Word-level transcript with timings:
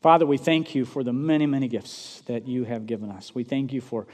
Father, 0.00 0.24
we 0.24 0.38
thank 0.38 0.74
you 0.74 0.86
for 0.86 1.04
the 1.04 1.12
many, 1.12 1.44
many 1.44 1.68
gifts 1.68 2.22
that 2.24 2.48
you 2.48 2.64
have 2.64 2.86
given 2.86 3.10
us. 3.10 3.34
We 3.34 3.44
thank 3.44 3.70
you 3.70 3.82
for 3.82 4.06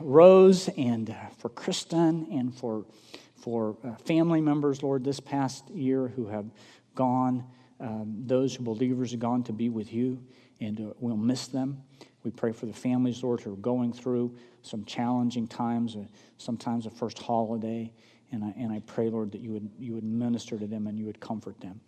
Rose 0.00 0.68
and 0.76 1.10
uh, 1.10 1.14
for 1.38 1.48
Kristen 1.48 2.28
and 2.30 2.54
for, 2.54 2.86
for 3.34 3.76
uh, 3.84 3.96
family 3.96 4.40
members, 4.40 4.84
Lord, 4.84 5.02
this 5.02 5.18
past 5.18 5.68
year 5.70 6.06
who 6.06 6.28
have 6.28 6.46
gone, 6.94 7.44
um, 7.80 8.22
those 8.24 8.54
who 8.54 8.62
believers 8.62 9.10
have 9.10 9.18
gone 9.18 9.42
to 9.44 9.52
be 9.52 9.68
with 9.68 9.92
you, 9.92 10.22
and 10.60 10.80
uh, 10.80 10.92
we'll 11.00 11.16
miss 11.16 11.48
them. 11.48 11.82
We 12.22 12.30
pray 12.30 12.52
for 12.52 12.66
the 12.66 12.72
families, 12.72 13.24
Lord, 13.24 13.40
who 13.40 13.52
are 13.52 13.56
going 13.56 13.92
through 13.92 14.36
some 14.62 14.84
challenging 14.84 15.48
times, 15.48 15.96
uh, 15.96 16.04
sometimes 16.36 16.84
the 16.84 16.90
first 16.90 17.18
holiday. 17.18 17.92
And 18.30 18.44
I, 18.44 18.54
and 18.56 18.70
I 18.70 18.80
pray, 18.86 19.08
Lord, 19.08 19.32
that 19.32 19.40
you 19.40 19.50
would, 19.50 19.68
you 19.76 19.94
would 19.94 20.04
minister 20.04 20.56
to 20.56 20.68
them 20.68 20.86
and 20.86 20.96
you 20.96 21.06
would 21.06 21.18
comfort 21.18 21.60
them. 21.60 21.80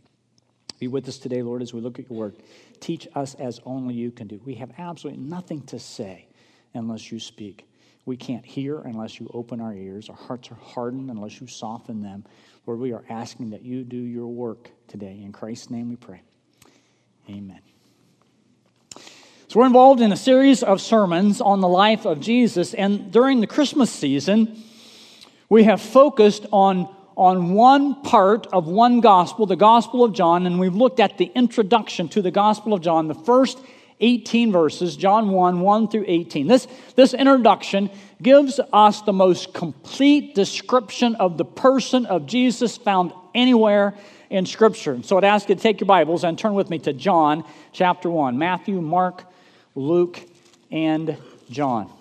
Be 0.83 0.89
with 0.89 1.07
us 1.07 1.19
today, 1.19 1.43
Lord, 1.43 1.62
as 1.62 1.73
we 1.73 1.80
look 1.80 2.01
at 2.01 2.11
your 2.11 2.19
word. 2.19 2.35
Teach 2.80 3.07
us 3.15 3.37
as 3.37 3.61
only 3.65 3.95
you 3.95 4.11
can 4.11 4.27
do. 4.27 4.41
We 4.45 4.56
have 4.56 4.73
absolutely 4.79 5.23
nothing 5.23 5.62
to 5.66 5.79
say 5.79 6.27
unless 6.75 7.12
you 7.12 7.20
speak. 7.20 7.69
We 8.05 8.16
can't 8.16 8.45
hear 8.45 8.80
unless 8.80 9.20
you 9.20 9.30
open 9.33 9.61
our 9.61 9.73
ears. 9.73 10.09
Our 10.09 10.16
hearts 10.16 10.51
are 10.51 10.56
hardened 10.56 11.09
unless 11.09 11.41
you 11.41 11.47
soften 11.47 12.03
them. 12.03 12.25
Lord, 12.66 12.80
we 12.80 12.92
are 12.92 13.05
asking 13.09 13.51
that 13.51 13.62
you 13.62 13.84
do 13.84 13.97
your 13.97 14.27
work 14.27 14.73
today. 14.89 15.20
In 15.23 15.30
Christ's 15.30 15.70
name 15.70 15.89
we 15.89 15.95
pray. 15.95 16.23
Amen. 17.30 17.61
So, 18.97 19.61
we're 19.61 19.67
involved 19.67 20.01
in 20.01 20.11
a 20.11 20.17
series 20.17 20.64
of 20.64 20.80
sermons 20.80 21.41
on 21.41 21.61
the 21.61 21.69
life 21.69 22.05
of 22.06 22.19
Jesus, 22.19 22.75
and 22.75 23.12
during 23.12 23.41
the 23.41 23.47
Christmas 23.47 23.89
season, 23.89 24.61
we 25.48 25.62
have 25.62 25.80
focused 25.80 26.45
on, 26.51 26.92
on 27.16 27.55
one 27.55 28.02
part 28.02 28.47
of 28.48 28.66
one 28.66 29.01
gospel, 29.01 29.47
the 29.47 29.57
Gospel 29.57 30.05
of 30.05 30.12
John, 30.12 30.47
and 30.47 30.59
we've 30.59 30.75
looked 30.75 31.01
at 31.01 31.19
the 31.19 31.30
introduction 31.34 32.09
to 32.11 32.23
the 32.23 32.30
Gospel 32.30 32.73
of 32.73 32.80
John, 32.80 33.09
the 33.09 33.15
first 33.15 33.59
18 34.01 34.51
verses, 34.51 34.97
John 34.97 35.30
1, 35.30 35.61
1 35.61 35.89
through 35.89 36.05
18. 36.09 36.48
This, 36.48 36.67
this 36.97 37.14
introduction 37.14 37.91
gives 38.20 38.59
us 38.73 39.03
the 39.03 39.12
most 39.12 39.55
complete 39.55 40.34
description 40.34 41.14
of 41.17 41.39
the 41.39 41.45
person 41.45 42.06
of 42.06 42.27
Jesus 42.27 42.77
found 42.77 43.12
anywhere 43.34 43.95
in 44.29 44.45
Scripture. 44.47 45.01
So 45.03 45.19
I'd 45.19 45.25
ask 45.25 45.48
you 45.48 45.55
to 45.55 45.61
take 45.61 45.81
your 45.81 45.86
Bibles 45.86 46.25
and 46.25 46.39
turn 46.39 46.55
with 46.55 46.69
me 46.69 46.79
to 46.81 46.92
John 46.92 47.45
chapter 47.73 48.11
1. 48.11 48.39
Matthew, 48.39 48.81
Mark, 48.81 49.25
Luke, 49.75 50.20
and 50.70 51.17
John. 51.51 51.92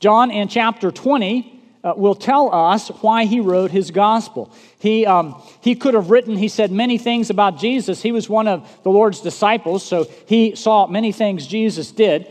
John 0.00 0.30
in 0.30 0.48
chapter 0.48 0.90
20 0.90 1.53
uh, 1.84 1.92
will 1.94 2.14
tell 2.14 2.52
us 2.52 2.88
why 2.88 3.26
he 3.26 3.40
wrote 3.40 3.70
his 3.70 3.90
gospel. 3.90 4.50
He, 4.78 5.04
um, 5.04 5.40
he 5.60 5.74
could 5.74 5.92
have 5.92 6.10
written, 6.10 6.36
he 6.36 6.48
said 6.48 6.72
many 6.72 6.96
things 6.96 7.28
about 7.28 7.58
Jesus. 7.58 8.00
He 8.00 8.10
was 8.10 8.28
one 8.28 8.48
of 8.48 8.82
the 8.82 8.90
Lord's 8.90 9.20
disciples, 9.20 9.84
so 9.84 10.04
he 10.26 10.56
saw 10.56 10.86
many 10.86 11.12
things 11.12 11.46
Jesus 11.46 11.92
did. 11.92 12.26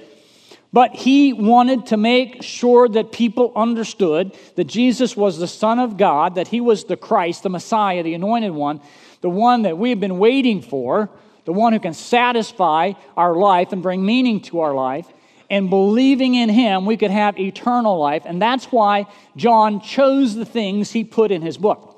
But 0.74 0.96
he 0.96 1.34
wanted 1.34 1.86
to 1.88 1.98
make 1.98 2.42
sure 2.42 2.90
that 2.90 3.12
people 3.12 3.54
understood 3.56 4.36
that 4.56 4.64
Jesus 4.64 5.16
was 5.16 5.38
the 5.38 5.48
Son 5.48 5.78
of 5.78 5.98
God, 5.98 6.34
that 6.36 6.48
he 6.48 6.60
was 6.60 6.86
the 6.86 6.98
Christ, 6.98 7.44
the 7.44 7.50
Messiah, 7.50 8.02
the 8.02 8.16
anointed 8.16 8.54
one, 8.54 8.82
the 9.22 9.30
one 9.30 9.62
that 9.62 9.78
we 9.78 9.92
have 9.92 10.00
been 10.00 10.18
waiting 10.18 10.64
for, 10.64 11.12
the 11.46 11.54
one 11.54 11.74
who 11.74 11.80
can 11.80 11.94
satisfy 11.94 12.94
our 13.16 13.36
life 13.36 13.72
and 13.72 13.84
bring 13.84 14.04
meaning 14.04 14.42
to 14.42 14.62
our 14.62 14.74
life 14.74 15.06
and 15.50 15.70
believing 15.70 16.36
in 16.36 16.50
him, 16.50 16.86
we 16.86 16.98
could 16.98 17.12
have 17.12 17.40
eternal 17.40 18.00
life. 18.00 18.24
And 18.26 18.42
that's 18.42 18.66
why 18.66 19.06
John 19.36 19.82
chose 19.82 20.36
the 20.36 20.46
things 20.46 20.92
he 20.92 21.04
put 21.04 21.32
in 21.32 21.42
his 21.42 21.58
book. 21.58 21.90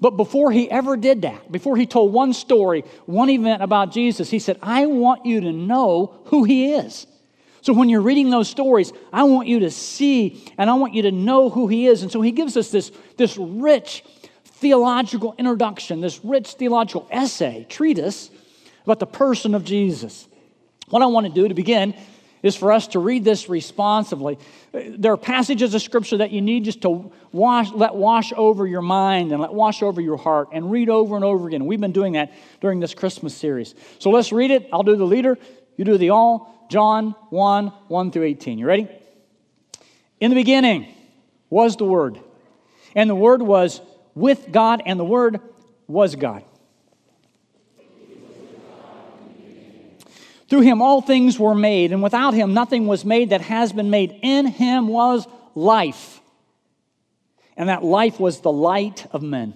But 0.00 0.16
before 0.16 0.50
he 0.50 0.68
ever 0.68 0.96
did 0.96 1.22
that, 1.22 1.50
before 1.52 1.76
he 1.76 1.86
told 1.86 2.12
one 2.12 2.32
story, 2.32 2.82
one 3.06 3.30
event 3.30 3.62
about 3.62 3.92
Jesus, 3.92 4.28
he 4.30 4.40
said, 4.40 4.58
I 4.60 4.86
want 4.86 5.24
you 5.24 5.42
to 5.42 5.52
know 5.52 6.18
who 6.24 6.42
he 6.42 6.72
is. 6.72 7.06
So 7.60 7.72
when 7.72 7.88
you're 7.88 8.02
reading 8.02 8.28
those 8.28 8.48
stories, 8.48 8.92
I 9.12 9.22
want 9.22 9.46
you 9.46 9.60
to 9.60 9.70
see 9.70 10.44
and 10.58 10.68
I 10.68 10.74
want 10.74 10.94
you 10.94 11.02
to 11.02 11.12
know 11.12 11.48
who 11.48 11.68
he 11.68 11.86
is. 11.86 12.02
And 12.02 12.10
so 12.10 12.20
he 12.20 12.32
gives 12.32 12.56
us 12.56 12.72
this, 12.72 12.90
this 13.16 13.38
rich 13.38 14.04
theological 14.44 15.36
introduction, 15.38 16.00
this 16.00 16.24
rich 16.24 16.54
theological 16.54 17.06
essay, 17.08 17.64
treatise 17.68 18.30
about 18.82 18.98
the 18.98 19.06
person 19.06 19.54
of 19.54 19.64
Jesus. 19.64 20.26
What 20.88 21.02
I 21.02 21.06
want 21.06 21.28
to 21.28 21.32
do 21.32 21.46
to 21.46 21.54
begin 21.54 21.94
is 22.42 22.56
for 22.56 22.72
us 22.72 22.88
to 22.88 22.98
read 22.98 23.24
this 23.24 23.48
responsively. 23.48 24.38
There 24.72 25.12
are 25.12 25.16
passages 25.16 25.74
of 25.74 25.82
scripture 25.82 26.18
that 26.18 26.30
you 26.32 26.40
need 26.40 26.64
just 26.64 26.82
to 26.82 27.12
wash, 27.30 27.70
let 27.70 27.94
wash 27.94 28.32
over 28.36 28.66
your 28.66 28.82
mind 28.82 29.32
and 29.32 29.40
let 29.40 29.52
wash 29.52 29.82
over 29.82 30.00
your 30.00 30.16
heart 30.16 30.48
and 30.52 30.70
read 30.70 30.88
over 30.88 31.14
and 31.14 31.24
over 31.24 31.46
again. 31.46 31.66
We've 31.66 31.80
been 31.80 31.92
doing 31.92 32.14
that 32.14 32.32
during 32.60 32.80
this 32.80 32.94
Christmas 32.94 33.36
series. 33.36 33.74
So 33.98 34.10
let's 34.10 34.32
read 34.32 34.50
it. 34.50 34.68
I'll 34.72 34.82
do 34.82 34.96
the 34.96 35.04
leader, 35.04 35.38
you 35.76 35.84
do 35.84 35.96
the 35.96 36.10
all. 36.10 36.52
John 36.68 37.14
1 37.28 37.66
1 37.66 38.10
through 38.12 38.24
18. 38.24 38.58
You 38.58 38.66
ready? 38.66 38.88
In 40.20 40.30
the 40.30 40.34
beginning 40.34 40.86
was 41.50 41.76
the 41.76 41.84
Word, 41.84 42.18
and 42.94 43.10
the 43.10 43.14
Word 43.14 43.42
was 43.42 43.82
with 44.14 44.50
God, 44.50 44.82
and 44.86 44.98
the 44.98 45.04
Word 45.04 45.40
was 45.86 46.14
God. 46.14 46.44
Through 50.52 50.60
him 50.60 50.82
all 50.82 51.00
things 51.00 51.38
were 51.38 51.54
made, 51.54 51.92
and 51.92 52.02
without 52.02 52.34
him 52.34 52.52
nothing 52.52 52.86
was 52.86 53.06
made 53.06 53.30
that 53.30 53.40
has 53.40 53.72
been 53.72 53.88
made. 53.88 54.18
In 54.20 54.44
him 54.44 54.86
was 54.86 55.26
life, 55.54 56.20
and 57.56 57.70
that 57.70 57.82
life 57.82 58.20
was 58.20 58.42
the 58.42 58.52
light 58.52 59.06
of 59.12 59.22
men. 59.22 59.54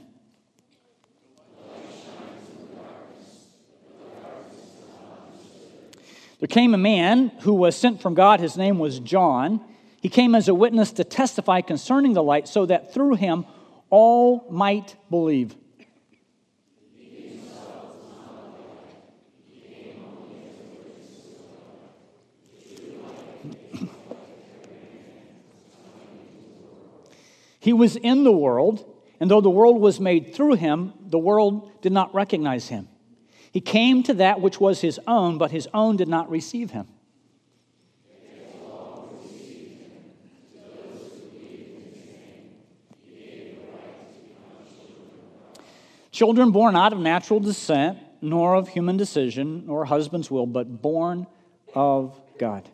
There 6.38 6.48
came 6.48 6.72
a 6.72 6.78
man 6.78 7.28
who 7.40 7.52
was 7.52 7.76
sent 7.76 8.00
from 8.00 8.14
God. 8.14 8.40
His 8.40 8.56
name 8.56 8.78
was 8.78 8.98
John. 8.98 9.60
He 10.00 10.08
came 10.08 10.34
as 10.34 10.48
a 10.48 10.54
witness 10.54 10.92
to 10.92 11.04
testify 11.04 11.60
concerning 11.60 12.14
the 12.14 12.22
light, 12.22 12.48
so 12.48 12.64
that 12.64 12.94
through 12.94 13.16
him 13.16 13.44
all 13.90 14.46
might 14.50 14.96
believe. 15.10 15.56
He 27.66 27.72
was 27.72 27.96
in 27.96 28.22
the 28.22 28.30
world, 28.30 28.84
and 29.18 29.28
though 29.28 29.40
the 29.40 29.50
world 29.50 29.80
was 29.80 29.98
made 29.98 30.32
through 30.32 30.54
him, 30.54 30.92
the 31.00 31.18
world 31.18 31.68
did 31.82 31.90
not 31.90 32.14
recognize 32.14 32.68
him. 32.68 32.86
He 33.50 33.60
came 33.60 34.04
to 34.04 34.14
that 34.14 34.40
which 34.40 34.60
was 34.60 34.82
his 34.82 35.00
own, 35.08 35.36
but 35.36 35.50
his 35.50 35.66
own 35.74 35.96
did 35.96 36.06
not 36.06 36.30
receive 36.30 36.70
him. 36.70 36.86
Children 46.12 46.52
born 46.52 46.74
not 46.74 46.92
of 46.92 47.00
natural 47.00 47.40
descent, 47.40 47.98
nor 48.22 48.54
of 48.54 48.68
human 48.68 48.96
decision, 48.96 49.64
nor 49.66 49.86
husband's 49.86 50.30
will, 50.30 50.46
but 50.46 50.80
born 50.80 51.26
of 51.74 52.20
God. 52.38 52.68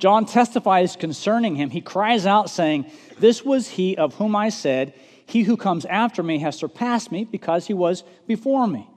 John 0.00 0.24
testifies 0.24 0.96
concerning 0.96 1.56
him. 1.56 1.70
He 1.70 1.82
cries 1.82 2.24
out, 2.24 2.48
saying, 2.48 2.90
This 3.18 3.44
was 3.44 3.68
he 3.68 3.96
of 3.96 4.14
whom 4.14 4.34
I 4.34 4.48
said, 4.48 4.94
He 5.26 5.42
who 5.42 5.56
comes 5.56 5.84
after 5.84 6.22
me 6.22 6.38
has 6.38 6.56
surpassed 6.56 7.12
me 7.12 7.24
because 7.24 7.66
he 7.66 7.74
was 7.74 8.02
before 8.26 8.66
me. 8.66 8.88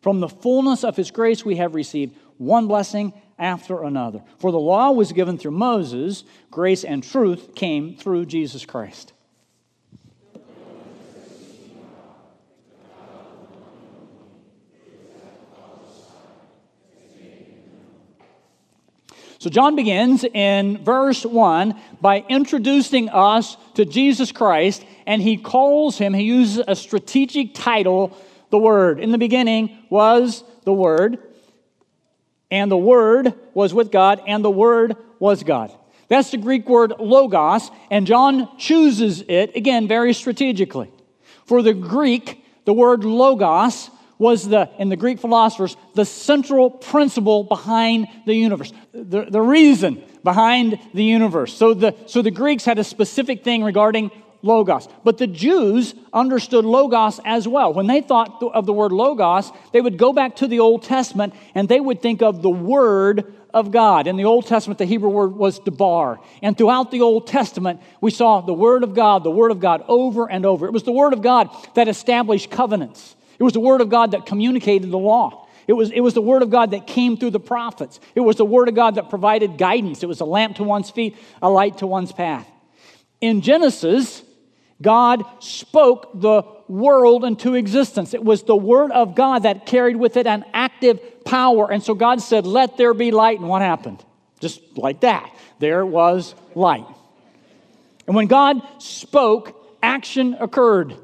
From 0.00 0.20
the 0.20 0.28
fullness 0.28 0.82
of 0.82 0.96
his 0.96 1.10
grace 1.10 1.44
we 1.44 1.56
have 1.56 1.74
received 1.74 2.16
one 2.38 2.68
blessing 2.68 3.12
after 3.38 3.82
another. 3.82 4.22
For 4.38 4.50
the 4.50 4.58
law 4.58 4.92
was 4.92 5.12
given 5.12 5.36
through 5.36 5.52
Moses, 5.52 6.24
grace 6.50 6.84
and 6.84 7.02
truth 7.02 7.54
came 7.54 7.94
through 7.94 8.26
Jesus 8.26 8.64
Christ. 8.64 9.12
So, 19.38 19.50
John 19.50 19.76
begins 19.76 20.24
in 20.24 20.82
verse 20.82 21.24
1 21.24 21.74
by 22.00 22.24
introducing 22.28 23.10
us 23.10 23.56
to 23.74 23.84
Jesus 23.84 24.32
Christ, 24.32 24.84
and 25.06 25.20
he 25.20 25.36
calls 25.36 25.98
him, 25.98 26.14
he 26.14 26.24
uses 26.24 26.64
a 26.66 26.74
strategic 26.74 27.52
title, 27.54 28.16
the 28.50 28.58
Word. 28.58 28.98
In 28.98 29.12
the 29.12 29.18
beginning 29.18 29.76
was 29.90 30.42
the 30.64 30.72
Word, 30.72 31.18
and 32.50 32.70
the 32.70 32.76
Word 32.78 33.34
was 33.52 33.74
with 33.74 33.92
God, 33.92 34.22
and 34.26 34.44
the 34.44 34.50
Word 34.50 34.96
was 35.18 35.42
God. 35.42 35.70
That's 36.08 36.30
the 36.30 36.36
Greek 36.36 36.68
word 36.68 36.94
logos, 36.98 37.70
and 37.90 38.06
John 38.06 38.56
chooses 38.58 39.22
it, 39.26 39.56
again, 39.56 39.88
very 39.88 40.12
strategically. 40.12 40.90
For 41.46 41.62
the 41.62 41.74
Greek, 41.74 42.44
the 42.64 42.72
word 42.72 43.04
logos 43.04 43.90
was 44.18 44.48
the, 44.48 44.70
in 44.78 44.88
the 44.88 44.96
Greek 44.96 45.18
philosophers, 45.18 45.76
the 45.94 46.04
central 46.04 46.70
principle 46.70 47.44
behind 47.44 48.08
the 48.24 48.34
universe, 48.34 48.72
the, 48.92 49.26
the 49.28 49.40
reason 49.40 50.02
behind 50.24 50.78
the 50.94 51.04
universe. 51.04 51.52
So 51.54 51.74
the, 51.74 51.94
so 52.06 52.22
the 52.22 52.30
Greeks 52.30 52.64
had 52.64 52.78
a 52.78 52.84
specific 52.84 53.44
thing 53.44 53.62
regarding 53.62 54.10
logos. 54.42 54.88
But 55.04 55.18
the 55.18 55.26
Jews 55.26 55.94
understood 56.12 56.64
logos 56.64 57.20
as 57.24 57.46
well. 57.46 57.72
When 57.74 57.86
they 57.86 58.00
thought 58.00 58.42
of 58.42 58.64
the 58.64 58.72
word 58.72 58.92
logos, 58.92 59.50
they 59.72 59.80
would 59.80 59.98
go 59.98 60.12
back 60.12 60.36
to 60.36 60.46
the 60.46 60.60
Old 60.60 60.82
Testament 60.82 61.34
and 61.54 61.68
they 61.68 61.80
would 61.80 62.00
think 62.00 62.22
of 62.22 62.42
the 62.42 62.50
word 62.50 63.34
of 63.52 63.70
God. 63.70 64.06
In 64.06 64.16
the 64.16 64.24
Old 64.24 64.46
Testament, 64.46 64.78
the 64.78 64.84
Hebrew 64.84 65.08
word 65.08 65.34
was 65.34 65.58
debar. 65.58 66.20
And 66.42 66.56
throughout 66.56 66.90
the 66.90 67.00
Old 67.00 67.26
Testament, 67.26 67.80
we 68.00 68.10
saw 68.10 68.40
the 68.40 68.52
word 68.52 68.82
of 68.82 68.94
God, 68.94 69.24
the 69.24 69.30
word 69.30 69.50
of 69.50 69.60
God 69.60 69.82
over 69.88 70.30
and 70.30 70.44
over. 70.44 70.66
It 70.66 70.72
was 70.72 70.82
the 70.82 70.92
word 70.92 71.12
of 71.12 71.22
God 71.22 71.50
that 71.74 71.88
established 71.88 72.50
covenants. 72.50 73.15
It 73.38 73.42
was 73.42 73.52
the 73.52 73.60
Word 73.60 73.80
of 73.80 73.88
God 73.88 74.12
that 74.12 74.26
communicated 74.26 74.90
the 74.90 74.98
law. 74.98 75.46
It 75.66 75.72
was, 75.72 75.90
it 75.90 76.00
was 76.00 76.14
the 76.14 76.22
Word 76.22 76.42
of 76.42 76.50
God 76.50 76.70
that 76.70 76.86
came 76.86 77.16
through 77.16 77.30
the 77.30 77.40
prophets. 77.40 77.98
It 78.14 78.20
was 78.20 78.36
the 78.36 78.44
Word 78.44 78.68
of 78.68 78.74
God 78.74 78.94
that 78.94 79.10
provided 79.10 79.58
guidance. 79.58 80.02
It 80.02 80.06
was 80.06 80.20
a 80.20 80.24
lamp 80.24 80.56
to 80.56 80.64
one's 80.64 80.90
feet, 80.90 81.16
a 81.42 81.50
light 81.50 81.78
to 81.78 81.86
one's 81.86 82.12
path. 82.12 82.48
In 83.20 83.40
Genesis, 83.40 84.22
God 84.80 85.24
spoke 85.40 86.20
the 86.20 86.42
world 86.68 87.24
into 87.24 87.54
existence. 87.54 88.14
It 88.14 88.22
was 88.22 88.44
the 88.44 88.56
Word 88.56 88.92
of 88.92 89.14
God 89.14 89.42
that 89.42 89.66
carried 89.66 89.96
with 89.96 90.16
it 90.16 90.26
an 90.26 90.44
active 90.52 91.24
power. 91.24 91.70
And 91.70 91.82
so 91.82 91.94
God 91.94 92.20
said, 92.20 92.46
Let 92.46 92.76
there 92.76 92.94
be 92.94 93.10
light. 93.10 93.40
And 93.40 93.48
what 93.48 93.62
happened? 93.62 94.04
Just 94.40 94.60
like 94.76 95.00
that. 95.00 95.34
There 95.58 95.84
was 95.84 96.34
light. 96.54 96.86
And 98.06 98.14
when 98.14 98.26
God 98.26 98.62
spoke, 98.78 99.76
action 99.82 100.34
occurred. 100.34 100.94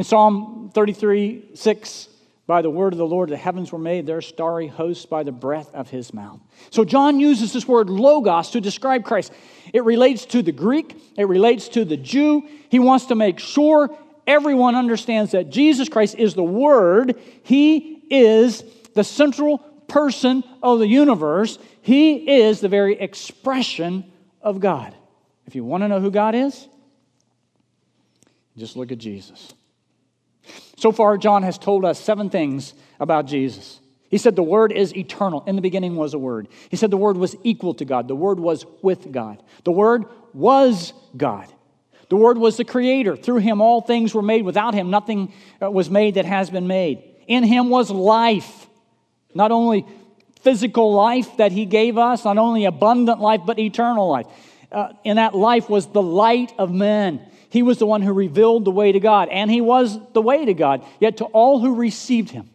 In 0.00 0.04
Psalm 0.04 0.70
33 0.72 1.50
6, 1.52 2.08
by 2.46 2.62
the 2.62 2.70
word 2.70 2.94
of 2.94 2.98
the 2.98 3.06
Lord, 3.06 3.28
the 3.28 3.36
heavens 3.36 3.70
were 3.70 3.78
made, 3.78 4.06
their 4.06 4.22
starry 4.22 4.66
hosts 4.66 5.04
by 5.04 5.24
the 5.24 5.30
breath 5.30 5.74
of 5.74 5.90
his 5.90 6.14
mouth. 6.14 6.40
So 6.70 6.86
John 6.86 7.20
uses 7.20 7.52
this 7.52 7.68
word 7.68 7.90
logos 7.90 8.48
to 8.52 8.62
describe 8.62 9.04
Christ. 9.04 9.30
It 9.74 9.84
relates 9.84 10.24
to 10.24 10.40
the 10.40 10.52
Greek, 10.52 10.96
it 11.18 11.28
relates 11.28 11.68
to 11.68 11.84
the 11.84 11.98
Jew. 11.98 12.48
He 12.70 12.78
wants 12.78 13.04
to 13.06 13.14
make 13.14 13.38
sure 13.38 13.94
everyone 14.26 14.74
understands 14.74 15.32
that 15.32 15.50
Jesus 15.50 15.90
Christ 15.90 16.14
is 16.14 16.32
the 16.32 16.42
Word, 16.42 17.20
He 17.42 18.02
is 18.08 18.64
the 18.94 19.04
central 19.04 19.58
person 19.86 20.42
of 20.62 20.78
the 20.78 20.88
universe, 20.88 21.58
He 21.82 22.40
is 22.40 22.62
the 22.62 22.70
very 22.70 22.98
expression 22.98 24.10
of 24.40 24.60
God. 24.60 24.94
If 25.46 25.54
you 25.54 25.62
want 25.62 25.82
to 25.82 25.88
know 25.88 26.00
who 26.00 26.10
God 26.10 26.34
is, 26.34 26.66
just 28.56 28.78
look 28.78 28.92
at 28.92 28.96
Jesus. 28.96 29.52
So 30.76 30.92
far, 30.92 31.16
John 31.18 31.42
has 31.42 31.58
told 31.58 31.84
us 31.84 32.00
seven 32.00 32.30
things 32.30 32.74
about 32.98 33.26
Jesus. 33.26 33.80
He 34.10 34.18
said 34.18 34.34
the 34.34 34.42
Word 34.42 34.72
is 34.72 34.94
eternal. 34.96 35.44
In 35.46 35.56
the 35.56 35.62
beginning 35.62 35.94
was 35.94 36.14
a 36.14 36.18
Word. 36.18 36.48
He 36.68 36.76
said 36.76 36.90
the 36.90 36.96
Word 36.96 37.16
was 37.16 37.36
equal 37.44 37.74
to 37.74 37.84
God. 37.84 38.08
The 38.08 38.16
Word 38.16 38.40
was 38.40 38.66
with 38.82 39.12
God. 39.12 39.42
The 39.64 39.72
Word 39.72 40.04
was 40.34 40.92
God. 41.16 41.46
The 42.08 42.16
Word 42.16 42.36
was 42.36 42.56
the 42.56 42.64
Creator. 42.64 43.16
Through 43.16 43.38
Him, 43.38 43.60
all 43.60 43.80
things 43.80 44.12
were 44.12 44.22
made. 44.22 44.44
Without 44.44 44.74
Him, 44.74 44.90
nothing 44.90 45.32
uh, 45.62 45.70
was 45.70 45.88
made 45.88 46.14
that 46.14 46.24
has 46.24 46.50
been 46.50 46.66
made. 46.66 47.04
In 47.28 47.44
Him 47.44 47.70
was 47.70 47.88
life. 47.88 48.66
Not 49.32 49.52
only 49.52 49.86
physical 50.40 50.92
life 50.92 51.36
that 51.36 51.52
He 51.52 51.64
gave 51.64 51.96
us, 51.96 52.24
not 52.24 52.36
only 52.36 52.64
abundant 52.64 53.20
life, 53.20 53.42
but 53.46 53.60
eternal 53.60 54.08
life. 54.08 54.26
Uh, 54.72 54.92
in 55.04 55.16
that 55.16 55.36
life 55.36 55.70
was 55.70 55.86
the 55.86 56.02
light 56.02 56.52
of 56.58 56.72
men. 56.72 57.20
He 57.50 57.62
was 57.62 57.78
the 57.78 57.86
one 57.86 58.02
who 58.02 58.12
revealed 58.12 58.64
the 58.64 58.70
way 58.70 58.92
to 58.92 59.00
God, 59.00 59.28
and 59.28 59.50
he 59.50 59.60
was 59.60 59.98
the 60.12 60.22
way 60.22 60.44
to 60.44 60.54
God. 60.54 60.84
Yet 61.00 61.18
to 61.18 61.24
all 61.26 61.60
who 61.60 61.74
received 61.74 62.30
him, 62.30 62.48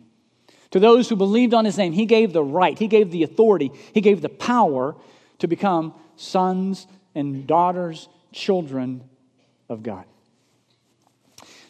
to 0.71 0.80
those 0.80 1.07
who 1.09 1.15
believed 1.15 1.53
on 1.53 1.65
his 1.65 1.77
name, 1.77 1.94
he 1.94 2.06
gave 2.06 2.33
the 2.33 2.44
right, 2.44 2.77
he 2.77 2.88
gave 2.88 3.12
the 3.12 3.24
authority, 3.24 3.71
he 3.94 4.01
gave 4.01 4.21
the 4.21 4.30
power 4.30 4.95
to 5.39 5.47
become 5.47 5.94
sons 6.15 6.88
and 7.13 7.45
daughters, 7.45 8.07
children 8.31 9.03
of 9.69 9.83
God. 9.83 10.06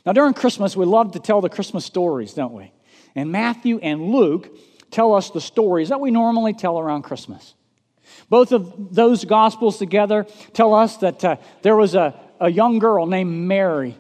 Now, 0.06 0.14
during 0.14 0.34
Christmas, 0.34 0.78
we 0.78 0.86
love 0.86 1.14
to 1.14 1.20
tell 1.20 1.42
the 1.42 1.50
Christmas 1.50 1.84
stories, 1.84 2.34
don't 2.34 2.54
we? 2.54 2.72
And 3.16 3.32
Matthew 3.32 3.80
and 3.80 4.12
Luke 4.12 4.56
tell 4.92 5.16
us 5.16 5.32
the 5.32 5.42
stories 5.42 5.90
that 5.90 6.00
we 6.00 6.12
normally 6.12 6.54
tell 6.54 6.78
around 6.78 7.02
Christmas. 7.02 7.56
Both 8.30 8.52
of 8.52 8.94
those 8.94 9.26
gospels 9.26 9.78
together 9.78 10.26
tell 10.54 10.74
us 10.74 10.98
that 10.98 11.24
uh, 11.24 11.38
there 11.64 11.76
was 11.76 11.96
a, 11.96 12.20
a 12.40 12.50
young 12.50 12.80
girl 12.80 13.06
named 13.06 13.48
Mary, 13.48 13.98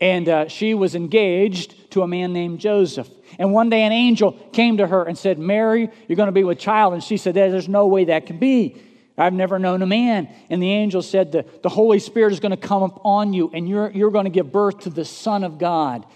and 0.00 0.28
uh, 0.28 0.48
she 0.48 0.74
was 0.74 0.94
engaged 0.94 1.90
to 1.92 2.02
a 2.02 2.06
man 2.06 2.32
named 2.32 2.60
Joseph. 2.60 3.08
And 3.38 3.52
one 3.52 3.70
day 3.70 3.82
an 3.82 3.92
angel 3.92 4.32
came 4.52 4.78
to 4.78 4.86
her 4.86 5.04
and 5.04 5.18
said, 5.18 5.38
Mary, 5.38 5.90
you're 6.06 6.16
going 6.16 6.28
to 6.28 6.32
be 6.32 6.44
with 6.44 6.58
child. 6.58 6.94
And 6.94 7.02
she 7.02 7.16
said, 7.16 7.34
There's 7.34 7.68
no 7.68 7.86
way 7.86 8.04
that 8.06 8.26
can 8.26 8.38
be. 8.38 8.80
I've 9.16 9.32
never 9.32 9.58
known 9.58 9.82
a 9.82 9.86
man. 9.86 10.28
And 10.48 10.62
the 10.62 10.70
angel 10.70 11.02
said, 11.02 11.32
The, 11.32 11.44
the 11.62 11.68
Holy 11.68 11.98
Spirit 11.98 12.32
is 12.32 12.40
going 12.40 12.50
to 12.50 12.56
come 12.56 12.82
upon 12.82 13.32
you, 13.32 13.50
and 13.52 13.68
you're, 13.68 13.90
you're 13.90 14.10
going 14.10 14.24
to 14.24 14.30
give 14.30 14.52
birth 14.52 14.80
to 14.80 14.90
the 14.90 15.04
Son 15.04 15.44
of 15.44 15.58
God. 15.58 16.06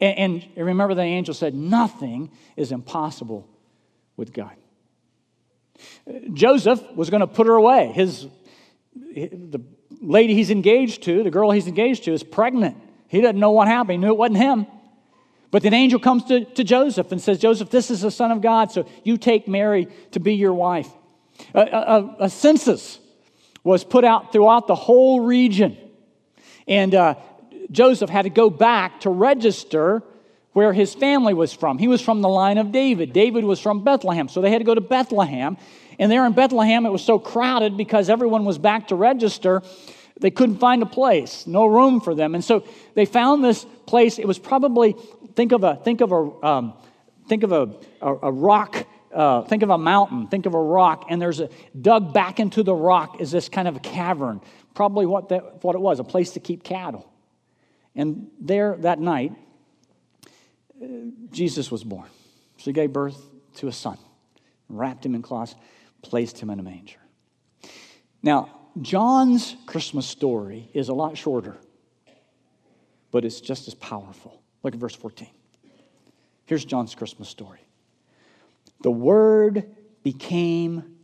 And, 0.00 0.44
and 0.56 0.66
remember, 0.66 0.94
the 0.94 1.02
angel 1.02 1.34
said, 1.34 1.54
Nothing 1.54 2.30
is 2.56 2.72
impossible 2.72 3.48
with 4.16 4.32
God. 4.32 4.54
Joseph 6.32 6.80
was 6.94 7.10
going 7.10 7.20
to 7.20 7.26
put 7.26 7.46
her 7.46 7.54
away. 7.54 7.92
His, 7.94 8.26
the 8.94 9.60
lady 10.00 10.34
he's 10.34 10.50
engaged 10.50 11.02
to, 11.04 11.22
the 11.22 11.30
girl 11.30 11.50
he's 11.50 11.66
engaged 11.66 12.04
to, 12.04 12.12
is 12.12 12.22
pregnant. 12.22 12.76
He 13.08 13.20
doesn't 13.20 13.38
know 13.38 13.52
what 13.52 13.68
happened. 13.68 13.92
He 13.92 13.98
knew 13.98 14.08
it 14.08 14.16
wasn't 14.16 14.38
him. 14.38 14.66
But 15.50 15.62
the 15.62 15.72
angel 15.72 16.00
comes 16.00 16.24
to, 16.24 16.44
to 16.44 16.64
Joseph 16.64 17.12
and 17.12 17.20
says, 17.20 17.38
Joseph, 17.38 17.70
this 17.70 17.90
is 17.90 18.02
the 18.02 18.10
Son 18.10 18.30
of 18.30 18.40
God, 18.40 18.72
so 18.72 18.86
you 19.04 19.16
take 19.16 19.46
Mary 19.46 19.88
to 20.10 20.20
be 20.20 20.34
your 20.34 20.52
wife. 20.52 20.88
A, 21.54 21.60
a, 21.60 22.16
a 22.20 22.30
census 22.30 22.98
was 23.62 23.84
put 23.84 24.04
out 24.04 24.32
throughout 24.32 24.66
the 24.66 24.74
whole 24.74 25.20
region. 25.20 25.76
And 26.68 26.94
uh, 26.94 27.14
Joseph 27.70 28.10
had 28.10 28.22
to 28.22 28.30
go 28.30 28.50
back 28.50 29.00
to 29.00 29.10
register 29.10 30.02
where 30.52 30.72
his 30.72 30.94
family 30.94 31.34
was 31.34 31.52
from. 31.52 31.78
He 31.78 31.88
was 31.88 32.00
from 32.00 32.22
the 32.22 32.28
line 32.28 32.58
of 32.58 32.72
David. 32.72 33.12
David 33.12 33.44
was 33.44 33.60
from 33.60 33.84
Bethlehem. 33.84 34.28
So 34.28 34.40
they 34.40 34.50
had 34.50 34.58
to 34.58 34.64
go 34.64 34.74
to 34.74 34.80
Bethlehem 34.80 35.58
and 35.98 36.10
there 36.10 36.26
in 36.26 36.32
Bethlehem, 36.32 36.84
it 36.86 36.90
was 36.90 37.02
so 37.02 37.18
crowded 37.18 37.76
because 37.76 38.10
everyone 38.10 38.44
was 38.44 38.58
back 38.58 38.88
to 38.88 38.94
register, 38.94 39.62
they 40.20 40.30
couldn't 40.30 40.58
find 40.58 40.82
a 40.82 40.86
place, 40.86 41.46
no 41.46 41.66
room 41.66 42.00
for 42.00 42.14
them. 42.14 42.34
And 42.34 42.44
so 42.44 42.64
they 42.94 43.04
found 43.04 43.44
this 43.44 43.64
place. 43.86 44.18
It 44.18 44.26
was 44.26 44.38
probably, 44.38 44.94
think 45.34 45.52
of 45.52 45.64
a, 45.64 45.76
think 45.76 46.00
of 46.00 46.12
a, 46.12 46.46
um, 46.46 46.74
think 47.28 47.42
of 47.42 47.52
a, 47.52 47.74
a, 48.00 48.14
a 48.14 48.32
rock. 48.32 48.86
Uh, 49.14 49.40
think 49.44 49.62
of 49.62 49.70
a 49.70 49.78
mountain, 49.78 50.26
think 50.26 50.44
of 50.44 50.52
a 50.52 50.60
rock, 50.60 51.06
and 51.08 51.22
there's 51.22 51.40
a 51.40 51.48
dug 51.80 52.12
back 52.12 52.38
into 52.38 52.62
the 52.62 52.74
rock 52.74 53.18
is 53.18 53.30
this 53.30 53.48
kind 53.48 53.66
of 53.66 53.74
a 53.74 53.80
cavern, 53.80 54.42
probably 54.74 55.06
what, 55.06 55.30
that, 55.30 55.64
what 55.64 55.74
it 55.74 55.78
was, 55.78 56.00
a 56.00 56.04
place 56.04 56.32
to 56.32 56.40
keep 56.40 56.62
cattle. 56.62 57.10
And 57.94 58.26
there 58.38 58.76
that 58.80 58.98
night, 58.98 59.32
uh, 60.82 60.86
Jesus 61.30 61.70
was 61.70 61.82
born. 61.82 62.10
So 62.58 62.64
he 62.64 62.72
gave 62.74 62.92
birth 62.92 63.18
to 63.54 63.68
a 63.68 63.72
son, 63.72 63.96
wrapped 64.68 65.06
him 65.06 65.14
in 65.14 65.22
cloths 65.22 65.54
placed 66.06 66.38
him 66.38 66.50
in 66.50 66.60
a 66.60 66.62
manger. 66.62 66.98
Now, 68.22 68.50
John's 68.80 69.56
Christmas 69.66 70.06
story 70.06 70.70
is 70.74 70.88
a 70.88 70.94
lot 70.94 71.16
shorter, 71.16 71.56
but 73.10 73.24
it's 73.24 73.40
just 73.40 73.68
as 73.68 73.74
powerful. 73.74 74.42
Look 74.62 74.74
at 74.74 74.80
verse 74.80 74.94
14. 74.94 75.28
Here's 76.44 76.64
John's 76.64 76.94
Christmas 76.94 77.28
story 77.28 77.60
The 78.82 78.90
Word 78.90 79.74
became 80.02 80.96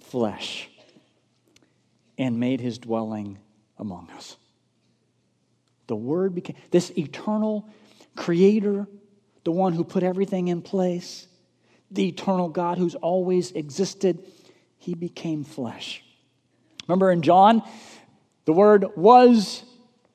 flesh 0.00 0.68
and 2.18 2.38
made 2.38 2.60
his 2.60 2.78
dwelling 2.78 3.38
among 3.78 4.10
us. 4.10 4.36
The 5.86 5.96
Word 5.96 6.34
became 6.34 6.56
this 6.70 6.90
eternal 6.96 7.68
creator, 8.16 8.86
the 9.44 9.52
one 9.52 9.72
who 9.72 9.84
put 9.84 10.02
everything 10.02 10.48
in 10.48 10.62
place, 10.62 11.26
the 11.94 12.08
eternal 12.08 12.48
God 12.48 12.78
who's 12.78 12.94
always 12.94 13.52
existed, 13.52 14.24
he 14.78 14.94
became 14.94 15.44
flesh. 15.44 16.02
Remember 16.86 17.10
in 17.10 17.22
John, 17.22 17.62
the 18.44 18.52
Word 18.52 18.96
was, 18.96 19.62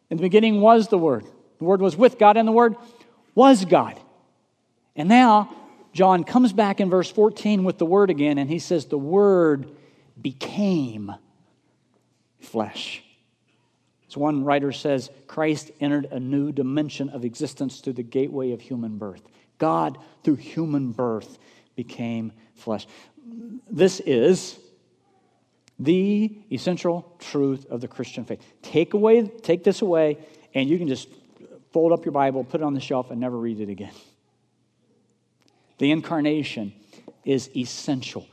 in 0.10 0.18
the 0.18 0.22
beginning 0.22 0.62
was 0.62 0.88
the 0.88 0.98
Word. 0.98 1.26
The 1.58 1.66
Word 1.66 1.82
was 1.82 1.96
with 1.96 2.20
God, 2.20 2.38
and 2.38 2.48
the 2.48 2.54
Word 2.54 2.76
was 3.36 3.66
God. 3.66 4.00
And 4.96 5.10
now, 5.10 5.56
John 5.94 6.24
comes 6.24 6.54
back 6.54 6.80
in 6.80 6.90
verse 6.90 7.12
14 7.12 7.64
with 7.64 7.78
the 7.78 7.86
Word 7.86 8.10
again, 8.10 8.38
and 8.38 8.50
he 8.50 8.60
says, 8.60 8.86
The 8.86 8.98
Word 8.98 9.70
became 10.22 11.14
flesh. 12.40 13.04
As 14.08 14.18
one 14.18 14.44
writer 14.44 14.72
says, 14.72 15.10
Christ 15.28 15.72
entered 15.80 16.06
a 16.06 16.20
new 16.20 16.52
dimension 16.52 17.10
of 17.10 17.24
existence 17.24 17.80
through 17.80 17.94
the 17.94 18.04
gateway 18.04 18.52
of 18.52 18.62
human 18.62 18.98
birth. 18.98 19.22
God, 19.60 19.98
through 20.24 20.36
human 20.36 20.92
birth, 20.92 21.38
became 21.84 22.34
flesh. 22.56 22.86
This 23.72 24.02
is 24.02 24.60
the 25.80 26.38
essential 26.52 27.16
truth 27.20 27.66
of 27.70 27.80
the 27.80 27.88
Christian 27.88 28.26
faith. 28.26 28.42
Take 28.62 28.94
away, 28.94 29.24
take 29.24 29.64
this 29.64 29.82
away, 29.82 30.18
and 30.54 30.70
you 30.70 30.78
can 30.78 30.90
just 30.90 31.08
fold 31.72 31.94
up 31.94 32.04
your 32.04 32.12
Bible, 32.12 32.44
put 32.44 32.60
it 32.60 32.66
on 32.66 32.74
the 32.74 32.82
shelf, 32.82 33.12
and 33.12 33.22
never 33.22 33.38
read 33.38 33.62
it 33.62 33.70
again. 33.70 33.94
The 35.78 35.92
incarnation 35.92 36.74
is 37.24 37.50
essential. 37.56 38.28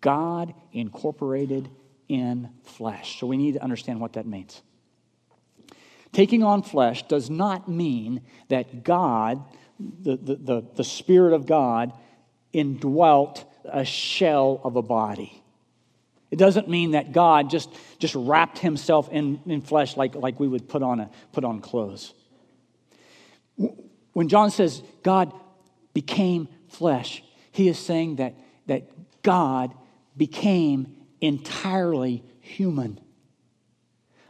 God 0.00 0.52
incorporated 0.72 1.68
in 2.08 2.50
flesh. 2.64 3.20
So 3.20 3.28
we 3.28 3.36
need 3.36 3.54
to 3.54 3.62
understand 3.62 4.00
what 4.00 4.14
that 4.14 4.26
means. 4.26 4.60
Taking 6.12 6.42
on 6.42 6.62
flesh 6.62 7.06
does 7.06 7.30
not 7.30 7.68
mean 7.68 8.22
that 8.48 8.82
God, 8.82 9.44
the, 9.78 10.16
the, 10.16 10.34
the, 10.34 10.64
the 10.74 10.84
Spirit 10.84 11.32
of 11.32 11.46
God, 11.46 11.92
indwelt 12.52 13.44
a 13.64 13.84
shell 13.84 14.60
of 14.64 14.76
a 14.76 14.82
body. 14.82 15.42
It 16.30 16.36
doesn't 16.38 16.68
mean 16.68 16.90
that 16.90 17.12
God 17.12 17.48
just, 17.50 17.70
just 17.98 18.14
wrapped 18.14 18.58
himself 18.58 19.08
in, 19.10 19.40
in 19.46 19.62
flesh 19.62 19.96
like, 19.96 20.14
like 20.14 20.38
we 20.38 20.48
would 20.48 20.68
put 20.68 20.82
on, 20.82 21.00
a, 21.00 21.10
put 21.32 21.44
on 21.44 21.60
clothes. 21.60 22.12
When 24.12 24.28
John 24.28 24.50
says 24.50 24.82
God 25.02 25.32
became 25.94 26.48
flesh, 26.68 27.22
he 27.50 27.68
is 27.68 27.78
saying 27.78 28.16
that, 28.16 28.34
that 28.66 28.90
God 29.22 29.74
became 30.16 30.96
entirely 31.20 32.22
human. 32.40 33.00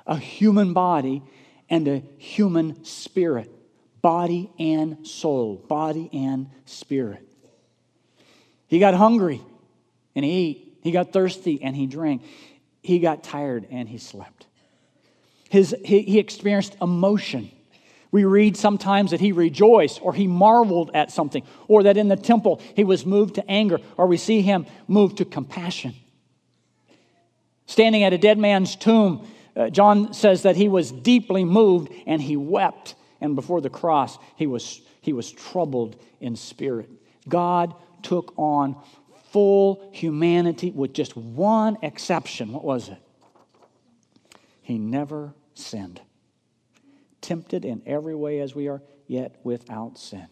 A 0.06 0.16
human 0.16 0.72
body 0.72 1.22
and 1.68 1.86
a 1.88 2.02
human 2.16 2.84
spirit, 2.84 3.50
body 4.00 4.50
and 4.58 5.06
soul, 5.06 5.56
body 5.68 6.08
and 6.12 6.48
spirit. 6.64 7.27
He 8.68 8.78
got 8.78 8.94
hungry 8.94 9.40
and 10.14 10.24
he 10.24 10.30
ate. 10.30 10.78
He 10.82 10.92
got 10.92 11.12
thirsty 11.12 11.60
and 11.62 11.74
he 11.74 11.86
drank. 11.86 12.22
He 12.82 13.00
got 13.00 13.24
tired 13.24 13.66
and 13.70 13.88
he 13.88 13.98
slept. 13.98 14.46
His, 15.50 15.74
he, 15.84 16.02
he 16.02 16.18
experienced 16.18 16.76
emotion. 16.80 17.50
We 18.10 18.24
read 18.24 18.56
sometimes 18.56 19.10
that 19.10 19.20
he 19.20 19.32
rejoiced 19.32 20.00
or 20.02 20.14
he 20.14 20.26
marveled 20.26 20.90
at 20.94 21.10
something, 21.10 21.42
or 21.66 21.82
that 21.82 21.96
in 21.96 22.08
the 22.08 22.16
temple 22.16 22.62
he 22.74 22.84
was 22.84 23.04
moved 23.04 23.34
to 23.34 23.50
anger, 23.50 23.80
or 23.96 24.06
we 24.06 24.16
see 24.16 24.40
him 24.40 24.66
moved 24.86 25.18
to 25.18 25.24
compassion. 25.24 25.94
Standing 27.66 28.02
at 28.04 28.14
a 28.14 28.18
dead 28.18 28.38
man's 28.38 28.76
tomb, 28.76 29.26
uh, 29.54 29.68
John 29.68 30.14
says 30.14 30.42
that 30.42 30.56
he 30.56 30.68
was 30.68 30.90
deeply 30.90 31.44
moved 31.44 31.92
and 32.06 32.22
he 32.22 32.36
wept. 32.36 32.94
And 33.20 33.34
before 33.34 33.60
the 33.60 33.70
cross, 33.70 34.18
he 34.36 34.46
was, 34.46 34.80
he 35.00 35.12
was 35.12 35.30
troubled 35.30 35.96
in 36.20 36.36
spirit. 36.36 36.88
God 37.28 37.74
took 38.08 38.32
on 38.38 38.74
full 39.32 39.90
humanity 39.92 40.70
with 40.70 40.94
just 40.94 41.14
one 41.14 41.76
exception. 41.82 42.52
What 42.52 42.64
was 42.64 42.88
it? 42.88 42.96
He 44.62 44.78
never 44.78 45.34
sinned. 45.52 46.00
Tempted 47.20 47.66
in 47.66 47.82
every 47.84 48.14
way 48.14 48.40
as 48.40 48.54
we 48.54 48.68
are, 48.68 48.80
yet 49.06 49.36
without 49.44 49.98
sin. 49.98 50.26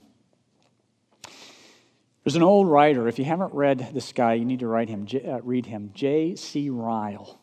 There's 2.25 2.37
an 2.37 2.42
old 2.42 2.66
writer. 2.66 3.09
If 3.09 3.18
you 3.18 3.26
haven't 3.26 3.52
read 3.52 3.90
this 3.92 4.11
guy, 4.12 4.35
you 4.35 4.47
need 4.47 4.61
to 4.61 4.66
write 4.66 4.88
him, 4.88 5.06
uh, 5.26 5.42
read 5.42 5.66
him, 5.66 5.90
J.C. 5.95 6.71
Ryle. 6.71 7.38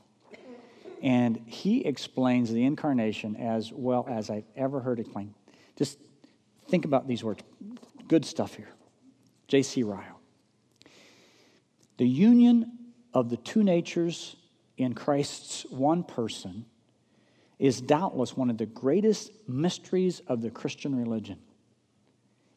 And 1.04 1.44
he 1.46 1.86
explains 1.86 2.52
the 2.52 2.66
incarnation 2.66 3.36
as 3.36 3.72
well 3.72 4.08
as 4.10 4.32
I've 4.32 4.48
ever 4.56 4.80
heard 4.80 5.00
explained. 5.00 5.36
Just 5.78 6.00
think 6.70 6.86
about 6.86 7.08
these 7.08 7.24
words. 7.24 7.44
Good 8.08 8.26
stuff 8.26 8.56
here. 8.56 8.70
J.C. 9.48 9.84
Ryle. 9.84 10.23
The 11.98 12.08
union 12.08 12.72
of 13.14 13.30
the 13.30 13.38
two 13.38 13.64
natures 13.64 14.36
in 14.78 14.94
Christ's 14.94 15.66
one 15.70 16.04
person 16.04 16.66
is 17.60 17.80
doubtless 17.80 18.36
one 18.36 18.50
of 18.50 18.58
the 18.58 18.66
greatest 18.66 19.32
mysteries 19.48 20.22
of 20.28 20.42
the 20.42 20.50
Christian 20.50 20.96
religion. 20.96 21.40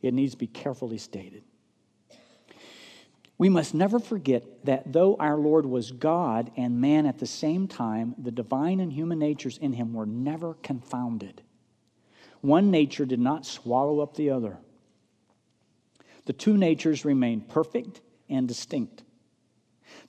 It 0.03 0.15
needs 0.15 0.33
to 0.33 0.39
be 0.39 0.47
carefully 0.47 0.99
stated. 0.99 1.43
We 3.39 3.49
must 3.51 3.75
never 3.75 3.99
forget 3.99 4.65
that 4.65 4.93
though 4.93 5.17
our 5.17 5.37
Lord 5.37 5.67
was 5.67 5.93
God 5.93 6.51
and 6.57 6.81
man 6.81 7.05
at 7.05 7.19
the 7.19 7.27
same 7.27 7.69
time, 7.69 8.15
the 8.17 8.31
divine 8.31 8.81
and 8.81 8.91
human 8.91 9.19
natures 9.19 9.59
in 9.59 9.75
him 9.75 9.93
were 9.93 10.07
never 10.07 10.55
confounded. 10.55 11.43
One 12.41 12.71
nature 12.71 13.05
did 13.05 13.21
not 13.21 13.45
swallow 13.45 14.01
up 14.01 14.15
the 14.15 14.31
other. 14.31 14.59
The 16.25 16.33
two 16.33 16.57
natures 16.57 17.05
remained 17.05 17.49
perfect 17.49 18.01
and 18.29 18.49
distinct. 18.49 19.03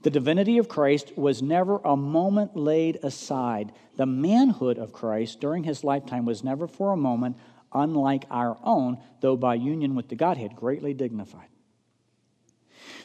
The 0.08 0.12
divinity 0.12 0.58
of 0.58 0.70
Christ 0.70 1.18
was 1.18 1.42
never 1.42 1.82
a 1.84 1.98
moment 1.98 2.56
laid 2.56 2.98
aside. 3.04 3.74
The 3.98 4.06
manhood 4.06 4.78
of 4.78 4.94
Christ 4.94 5.42
during 5.42 5.66
his 5.66 5.84
lifetime 5.84 6.24
was 6.24 6.46
never 6.46 6.66
for 6.66 6.94
a 6.94 6.96
moment 6.96 7.36
unlike 7.74 8.24
our 8.32 8.58
own, 8.64 9.00
though 9.20 9.36
by 9.36 9.56
union 9.56 9.96
with 9.96 10.08
the 10.08 10.16
Godhead 10.16 10.56
greatly 10.56 10.94
dignified. 10.94 11.50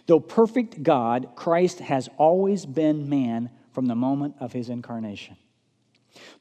Though 0.06 0.20
perfect 0.20 0.84
God, 0.84 1.30
Christ 1.34 1.80
has 1.80 2.08
always 2.18 2.66
been 2.66 3.08
man 3.08 3.50
from 3.72 3.86
the 3.86 3.96
moment 3.96 4.36
of 4.38 4.52
his 4.52 4.68
incarnation. 4.68 5.36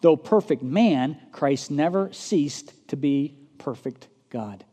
Though 0.01 0.15
perfect 0.15 0.61
man, 0.61 1.19
Christ 1.31 1.71
never 1.71 2.13
ceased 2.13 2.87
to 2.89 2.95
be 2.95 3.35
perfect 3.57 4.09
God. 4.29 4.63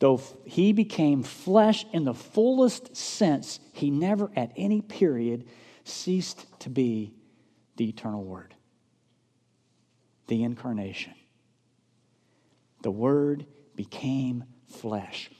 Though 0.00 0.20
he 0.44 0.72
became 0.72 1.22
flesh 1.22 1.84
in 1.92 2.04
the 2.04 2.14
fullest 2.14 2.96
sense, 2.96 3.60
he 3.72 3.90
never 3.90 4.30
at 4.34 4.50
any 4.56 4.80
period 4.80 5.46
ceased 5.84 6.46
to 6.60 6.70
be 6.70 7.12
the 7.76 7.88
eternal 7.88 8.24
Word, 8.24 8.54
the 10.26 10.42
incarnation. 10.42 11.12
The 12.82 12.90
Word 12.90 13.44
became 13.76 14.44
flesh, 14.68 15.30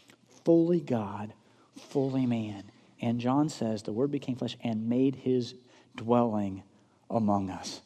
fully 0.45 0.81
God, 0.81 1.33
fully 1.77 2.27
man. 2.27 2.65
And 3.01 3.19
John 3.19 3.49
says 3.49 3.83
the 3.83 3.93
Word 3.93 4.11
became 4.11 4.37
flesh 4.37 4.59
and 4.63 4.91
made 4.91 5.17
his 5.17 5.55
dwelling 5.97 6.63
among 7.09 7.49
us. 7.49 7.81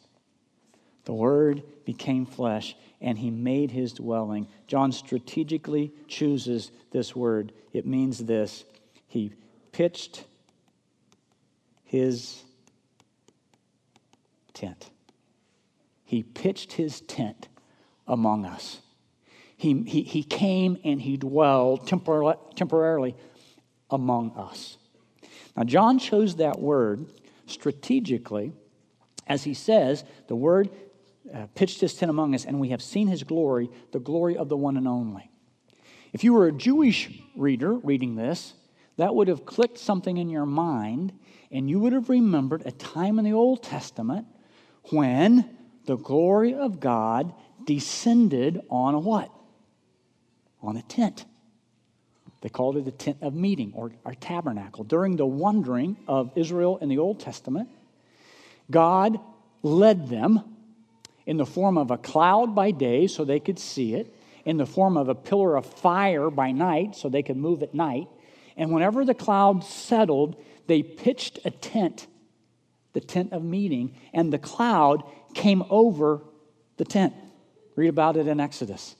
The 1.04 1.12
Word 1.12 1.62
became 1.84 2.26
flesh 2.26 2.76
and 3.00 3.18
he 3.18 3.30
made 3.30 3.70
his 3.70 3.92
dwelling. 3.92 4.48
John 4.66 4.90
strategically 4.90 5.92
chooses 6.08 6.70
this 6.90 7.14
word. 7.14 7.52
It 7.72 7.86
means 7.86 8.18
this 8.18 8.64
He 9.06 9.32
pitched 9.72 10.24
his 11.84 12.42
tent. 14.54 14.90
He 16.04 16.22
pitched 16.22 16.72
his 16.72 17.02
tent 17.02 17.48
among 18.08 18.46
us. 18.46 18.80
He, 19.56 19.82
he, 19.82 20.02
he 20.02 20.22
came 20.22 20.78
and 20.82 21.00
he 21.00 21.16
dwelled 21.16 21.86
tempor- 21.86 22.56
temporarily 22.56 23.14
among 23.90 24.32
us. 24.36 24.78
Now, 25.56 25.64
John 25.64 25.98
chose 25.98 26.36
that 26.36 26.58
word 26.58 27.06
strategically, 27.46 28.52
as 29.26 29.44
he 29.44 29.54
says, 29.54 30.04
the 30.26 30.36
word 30.36 30.70
uh, 31.32 31.46
pitched 31.54 31.80
his 31.80 31.94
tent 31.94 32.10
among 32.10 32.34
us, 32.34 32.44
and 32.44 32.60
we 32.60 32.70
have 32.70 32.82
seen 32.82 33.08
his 33.08 33.22
glory, 33.22 33.70
the 33.92 34.00
glory 34.00 34.36
of 34.36 34.48
the 34.48 34.56
one 34.56 34.76
and 34.76 34.88
only. 34.88 35.30
If 36.12 36.22
you 36.22 36.32
were 36.32 36.46
a 36.46 36.52
Jewish 36.52 37.10
reader 37.36 37.74
reading 37.74 38.14
this, 38.14 38.54
that 38.96 39.14
would 39.14 39.28
have 39.28 39.44
clicked 39.44 39.78
something 39.78 40.16
in 40.16 40.28
your 40.28 40.46
mind, 40.46 41.12
and 41.50 41.68
you 41.68 41.80
would 41.80 41.92
have 41.92 42.08
remembered 42.08 42.62
a 42.64 42.70
time 42.70 43.18
in 43.18 43.24
the 43.24 43.32
Old 43.32 43.62
Testament 43.62 44.26
when 44.90 45.48
the 45.86 45.96
glory 45.96 46.54
of 46.54 46.78
God 46.78 47.34
descended 47.64 48.60
on 48.70 48.94
a 48.94 48.98
what? 48.98 49.30
On 50.62 50.76
a 50.76 50.82
tent. 50.82 51.24
They 52.42 52.48
called 52.50 52.76
it 52.76 52.86
a 52.86 52.92
tent 52.92 53.18
of 53.22 53.34
meeting 53.34 53.72
or, 53.74 53.92
or 54.04 54.14
tabernacle. 54.14 54.84
During 54.84 55.16
the 55.16 55.26
wandering 55.26 55.96
of 56.06 56.30
Israel 56.36 56.76
in 56.78 56.90
the 56.90 56.98
Old 56.98 57.18
Testament, 57.18 57.70
God 58.70 59.18
led 59.62 60.08
them 60.08 60.53
in 61.26 61.36
the 61.36 61.46
form 61.46 61.78
of 61.78 61.90
a 61.90 61.98
cloud 61.98 62.54
by 62.54 62.70
day 62.70 63.06
so 63.06 63.24
they 63.24 63.40
could 63.40 63.58
see 63.58 63.94
it, 63.94 64.14
in 64.44 64.58
the 64.58 64.66
form 64.66 64.96
of 64.96 65.08
a 65.08 65.14
pillar 65.14 65.56
of 65.56 65.64
fire 65.64 66.30
by 66.30 66.52
night 66.52 66.94
so 66.94 67.08
they 67.08 67.22
could 67.22 67.36
move 67.36 67.62
at 67.62 67.74
night. 67.74 68.08
And 68.56 68.72
whenever 68.72 69.04
the 69.04 69.14
cloud 69.14 69.64
settled, 69.64 70.36
they 70.66 70.82
pitched 70.82 71.38
a 71.44 71.50
tent, 71.50 72.06
the 72.92 73.00
tent 73.00 73.32
of 73.32 73.42
meeting, 73.42 73.96
and 74.12 74.32
the 74.32 74.38
cloud 74.38 75.02
came 75.34 75.64
over 75.70 76.22
the 76.76 76.84
tent. 76.84 77.14
Read 77.76 77.88
about 77.88 78.16
it 78.16 78.28
in 78.28 78.38
Exodus. 78.38 78.96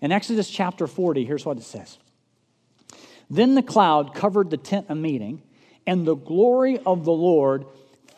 In 0.00 0.12
Exodus 0.12 0.48
chapter 0.48 0.86
40, 0.86 1.24
here's 1.24 1.44
what 1.44 1.56
it 1.56 1.64
says 1.64 1.98
Then 3.30 3.54
the 3.54 3.62
cloud 3.62 4.14
covered 4.14 4.50
the 4.50 4.56
tent 4.56 4.86
of 4.88 4.98
meeting, 4.98 5.42
and 5.86 6.06
the 6.06 6.16
glory 6.16 6.78
of 6.78 7.04
the 7.04 7.12
Lord 7.12 7.64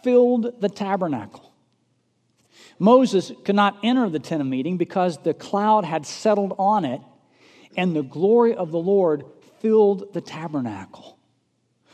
filled 0.02 0.60
the 0.60 0.68
tabernacle. 0.68 1.47
Moses 2.78 3.32
could 3.44 3.56
not 3.56 3.78
enter 3.82 4.08
the 4.08 4.18
tent 4.18 4.40
of 4.40 4.46
meeting 4.46 4.76
because 4.76 5.18
the 5.18 5.34
cloud 5.34 5.84
had 5.84 6.06
settled 6.06 6.54
on 6.58 6.84
it 6.84 7.00
and 7.76 7.94
the 7.94 8.02
glory 8.02 8.54
of 8.54 8.70
the 8.70 8.78
Lord 8.78 9.24
filled 9.60 10.12
the 10.12 10.20
tabernacle. 10.20 11.18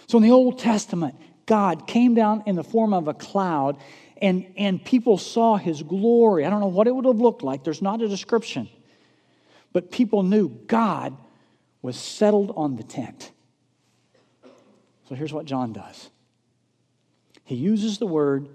So 0.07 0.19
in 0.19 0.23
the 0.23 0.31
Old 0.31 0.59
Testament, 0.59 1.14
God 1.47 1.87
came 1.87 2.14
down 2.14 2.43
in 2.47 2.57
the 2.57 2.64
form 2.64 2.93
of 2.93 3.09
a 3.09 3.14
cloud 3.14 3.79
and, 4.21 4.47
and 4.57 4.83
people 4.83 5.19
saw 5.19 5.57
his 5.57 5.83
glory. 5.83 6.45
I 6.45 6.50
don't 6.50 6.61
know 6.61 6.67
what 6.67 6.87
it 6.87 6.95
would 6.95 7.05
have 7.05 7.21
looked 7.21 7.43
like, 7.43 7.64
there's 7.64 7.83
not 7.83 8.03
a 8.03 8.09
description. 8.09 8.69
But 9.73 9.91
people 9.91 10.23
knew 10.23 10.49
God 10.49 11.17
was 11.83 11.97
settled 11.97 12.53
on 12.57 12.76
the 12.76 12.85
tent. 12.85 13.33
So 15.09 15.14
here's 15.14 15.33
what 15.33 15.45
John 15.47 15.73
does 15.73 16.11
he 17.45 17.57
uses 17.57 17.99
the 17.99 18.07
word 18.07 18.49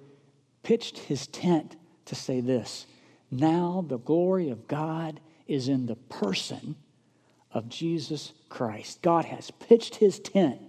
pitched 0.63 0.97
his 0.97 1.27
tent 1.27 1.75
to 2.09 2.15
say 2.15 2.41
this 2.41 2.85
Now 3.31 3.85
the 3.87 3.97
glory 3.97 4.49
of 4.49 4.67
God 4.67 5.19
is 5.47 5.67
in 5.67 5.85
the 5.85 5.95
person 5.95 6.75
of 7.51 7.69
Jesus 7.69 8.33
Christ. 8.49 9.01
God 9.01 9.25
has 9.25 9.49
pitched 9.51 9.95
his 9.95 10.19
tent 10.19 10.59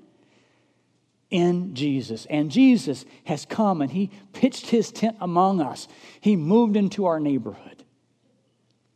in 1.31 1.75
Jesus. 1.75 2.27
And 2.31 2.51
Jesus 2.51 3.05
has 3.25 3.45
come 3.45 3.83
and 3.83 3.91
he 3.91 4.11
pitched 4.33 4.69
his 4.71 4.91
tent 4.91 5.17
among 5.21 5.61
us. 5.61 5.89
He 6.21 6.37
moved 6.37 6.77
into 6.77 7.07
our 7.07 7.21
neighborhood. 7.21 7.85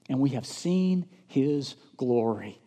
And 0.08 0.20
we 0.20 0.30
have 0.30 0.46
seen 0.46 1.06
his 1.26 1.76
glory. 1.96 2.58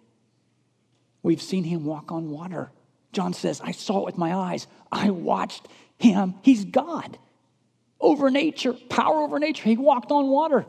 We've 1.24 1.42
seen 1.42 1.64
him 1.64 1.86
walk 1.86 2.12
on 2.12 2.30
water. 2.30 2.72
John 3.12 3.34
says, 3.34 3.62
I 3.62 3.72
saw 3.72 4.02
it 4.02 4.06
with 4.06 4.18
my 4.18 4.34
eyes. 4.34 4.68
I 4.92 5.10
watched 5.10 5.68
him. 5.98 6.36
He's 6.42 6.66
God 6.66 7.18
over 8.00 8.30
nature, 8.30 8.74
power 8.74 9.22
over 9.22 9.40
nature. 9.40 9.64
He 9.64 9.78
walked 9.78 10.12
on 10.12 10.28
water. 10.28 10.66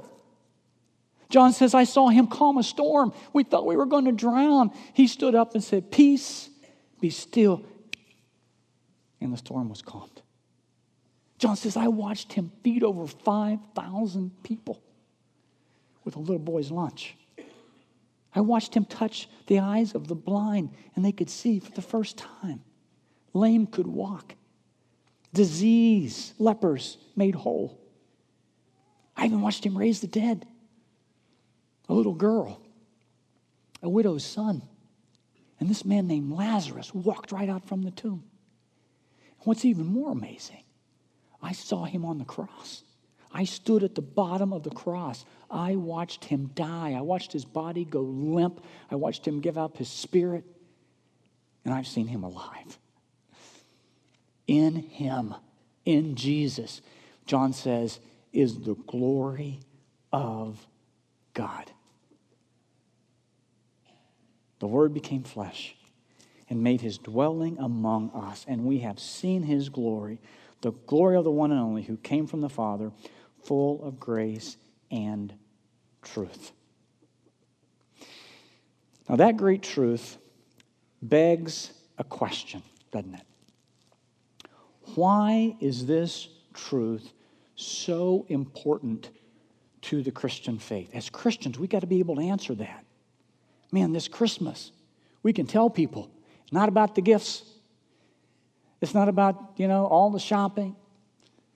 John 1.31 1.53
says, 1.53 1.75
I 1.75 1.85
saw 1.85 2.09
him 2.09 2.27
calm 2.27 2.57
a 2.57 2.63
storm. 2.63 3.13
We 3.33 3.45
thought 3.45 3.67
we 3.67 3.77
were 3.77 3.87
going 3.87 4.07
to 4.07 4.13
drown. 4.13 4.71
He 4.95 5.07
stood 5.07 5.35
up 5.35 5.55
and 5.55 5.63
said, 5.63 5.91
Peace, 5.91 6.49
be 7.01 7.11
still. 7.11 7.65
And 9.21 9.33
the 9.33 9.37
storm 9.37 9.69
was 9.69 9.83
calmed. 9.83 10.23
John 11.39 11.57
says, 11.57 11.77
I 11.77 11.89
watched 11.89 12.33
him 12.33 12.51
feed 12.63 12.83
over 12.83 13.07
5,000 13.07 14.43
people 14.43 14.83
with 16.05 16.17
a 16.17 16.21
little 16.21 16.39
boy's 16.39 16.71
lunch. 16.71 17.15
I 18.35 18.41
watched 18.41 18.75
him 18.75 18.85
touch 18.85 19.29
the 19.47 19.61
eyes 19.61 19.95
of 19.95 20.09
the 20.09 20.15
blind, 20.15 20.71
and 20.95 21.05
they 21.05 21.13
could 21.13 21.31
see 21.31 21.59
for 21.59 21.71
the 21.73 21.83
first 21.83 22.17
time. 22.17 22.63
Lame 23.35 23.67
could 23.67 23.87
walk. 23.87 24.35
Disease, 25.33 26.33
lepers 26.39 26.97
made 27.17 27.35
whole. 27.35 27.79
I 29.17 29.27
even 29.27 29.43
watched 29.43 29.65
him 29.65 29.77
raise 29.77 30.01
the 30.01 30.07
dead 30.07 30.47
a 31.89 31.95
little 31.95 32.15
girl, 32.15 32.61
a 33.83 33.89
widow's 33.89 34.25
son. 34.25 34.63
And 35.59 35.69
this 35.69 35.85
man 35.85 36.07
named 36.07 36.31
Lazarus 36.31 36.95
walked 36.95 37.33
right 37.33 37.49
out 37.49 37.67
from 37.67 37.83
the 37.83 37.91
tomb. 37.91 38.25
What's 39.41 39.65
even 39.65 39.87
more 39.87 40.13
amazing, 40.13 40.65
I 41.43 41.53
saw 41.53 41.85
him 41.85 42.05
on 42.05 42.19
the 42.19 42.25
cross. 42.25 42.83
I 43.33 43.45
stood 43.45 43.83
at 43.83 43.95
the 43.95 44.03
bottom 44.03 44.53
of 44.53 44.63
the 44.63 44.71
cross. 44.71 45.25
I 45.51 45.77
watched 45.77 46.25
him 46.25 46.51
die. 46.55 46.95
I 46.97 47.03
watched 47.03 47.33
his 47.33 47.45
body 47.45 47.85
go 47.85 48.01
limp. 48.01 48.63
I 48.91 48.97
watched 48.97 49.27
him 49.27 49.41
give 49.41 49.59
up 49.59 49.77
his 49.77 49.89
spirit. 49.89 50.45
And 51.65 51.75
I've 51.75 51.87
seen 51.87 52.07
him 52.07 52.25
alive. 52.25 52.79
In 54.49 54.77
him, 54.77 55.35
in 55.85 56.17
Jesus, 56.17 56.81
John 57.27 57.53
says, 57.53 58.01
is 58.33 58.61
the 58.61 58.75
glory 58.75 59.61
of 60.13 60.67
God. 61.35 61.71
The 64.59 64.67
Word 64.67 64.93
became 64.93 65.23
flesh 65.23 65.77
and 66.51 66.63
made 66.63 66.81
his 66.81 66.99
dwelling 66.99 67.59
among 67.59 68.11
us, 68.15 68.45
and 68.49 68.65
we 68.65 68.81
have 68.81 68.99
seen 68.99 69.43
his 69.43 69.69
glory, 69.69 70.19
the 70.63 70.73
glory 70.73 71.17
of 71.17 71.25
the 71.25 71.31
one 71.31 71.53
and 71.53 71.61
only 71.61 71.83
who 71.83 71.97
came 71.99 72.27
from 72.27 72.41
the 72.41 72.49
Father, 72.49 72.91
full 73.45 73.83
of 73.85 74.01
grace 74.01 74.57
and 74.91 75.33
truth. 76.03 76.53
Now, 79.09 79.17
that 79.17 79.37
great 79.37 79.63
truth 79.63 80.17
begs 81.03 81.71
a 81.99 82.05
question, 82.05 82.63
doesn't 82.91 83.15
it? 83.15 83.28
Why 84.95 85.57
is 85.61 85.87
this 85.87 86.29
truth 86.55 87.13
so 87.55 88.27
important 88.29 89.11
to 89.83 90.03
the 90.03 90.11
Christian 90.11 90.59
faith? 90.59 90.91
As 90.95 91.11
Christians, 91.11 91.59
we 91.59 91.67
got 91.67 91.81
to 91.81 91.87
be 91.87 91.99
able 91.99 92.17
to 92.17 92.23
answer 92.23 92.55
that 92.57 92.85
man, 93.73 93.93
this 93.93 94.09
Christmas, 94.09 94.73
we 95.23 95.33
can 95.33 95.47
tell 95.47 95.69
people 95.71 96.11
it's 96.43 96.53
not 96.53 96.69
about 96.69 96.95
the 96.95 97.03
gifts. 97.03 97.43
It's 98.81 98.95
not 98.95 99.09
about, 99.09 99.55
you 99.57 99.69
know, 99.69 99.87
all 99.87 100.11
the 100.11 100.21
shopping. 100.21 100.77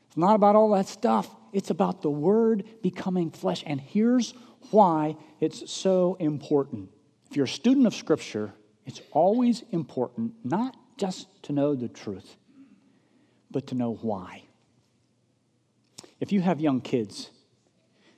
It's 0.09 0.17
not 0.17 0.35
about 0.35 0.57
all 0.57 0.71
that 0.73 0.89
stuff. 0.89 1.31
It's 1.53 1.71
about 1.71 2.03
the 2.03 2.11
Word 2.11 2.65
becoming 2.83 3.31
flesh. 3.31 3.63
And 3.67 3.81
here's 3.81 4.35
why 4.71 5.17
it's 5.41 5.71
so 5.71 6.17
important. 6.19 6.91
If 7.31 7.37
you're 7.37 7.47
a 7.47 7.49
student 7.49 7.87
of 7.87 7.95
Scripture, 7.95 8.53
it's 8.85 9.01
always 9.13 9.63
important 9.71 10.35
not 10.45 10.77
just 10.99 11.27
to 11.45 11.53
know 11.53 11.75
the 11.75 11.89
truth, 11.89 12.37
but 13.53 13.69
to 13.69 13.75
know 13.75 13.95
why. 14.03 14.45
If 16.21 16.33
you 16.33 16.41
have 16.41 16.61
young 16.61 16.81
kids, 16.81 17.31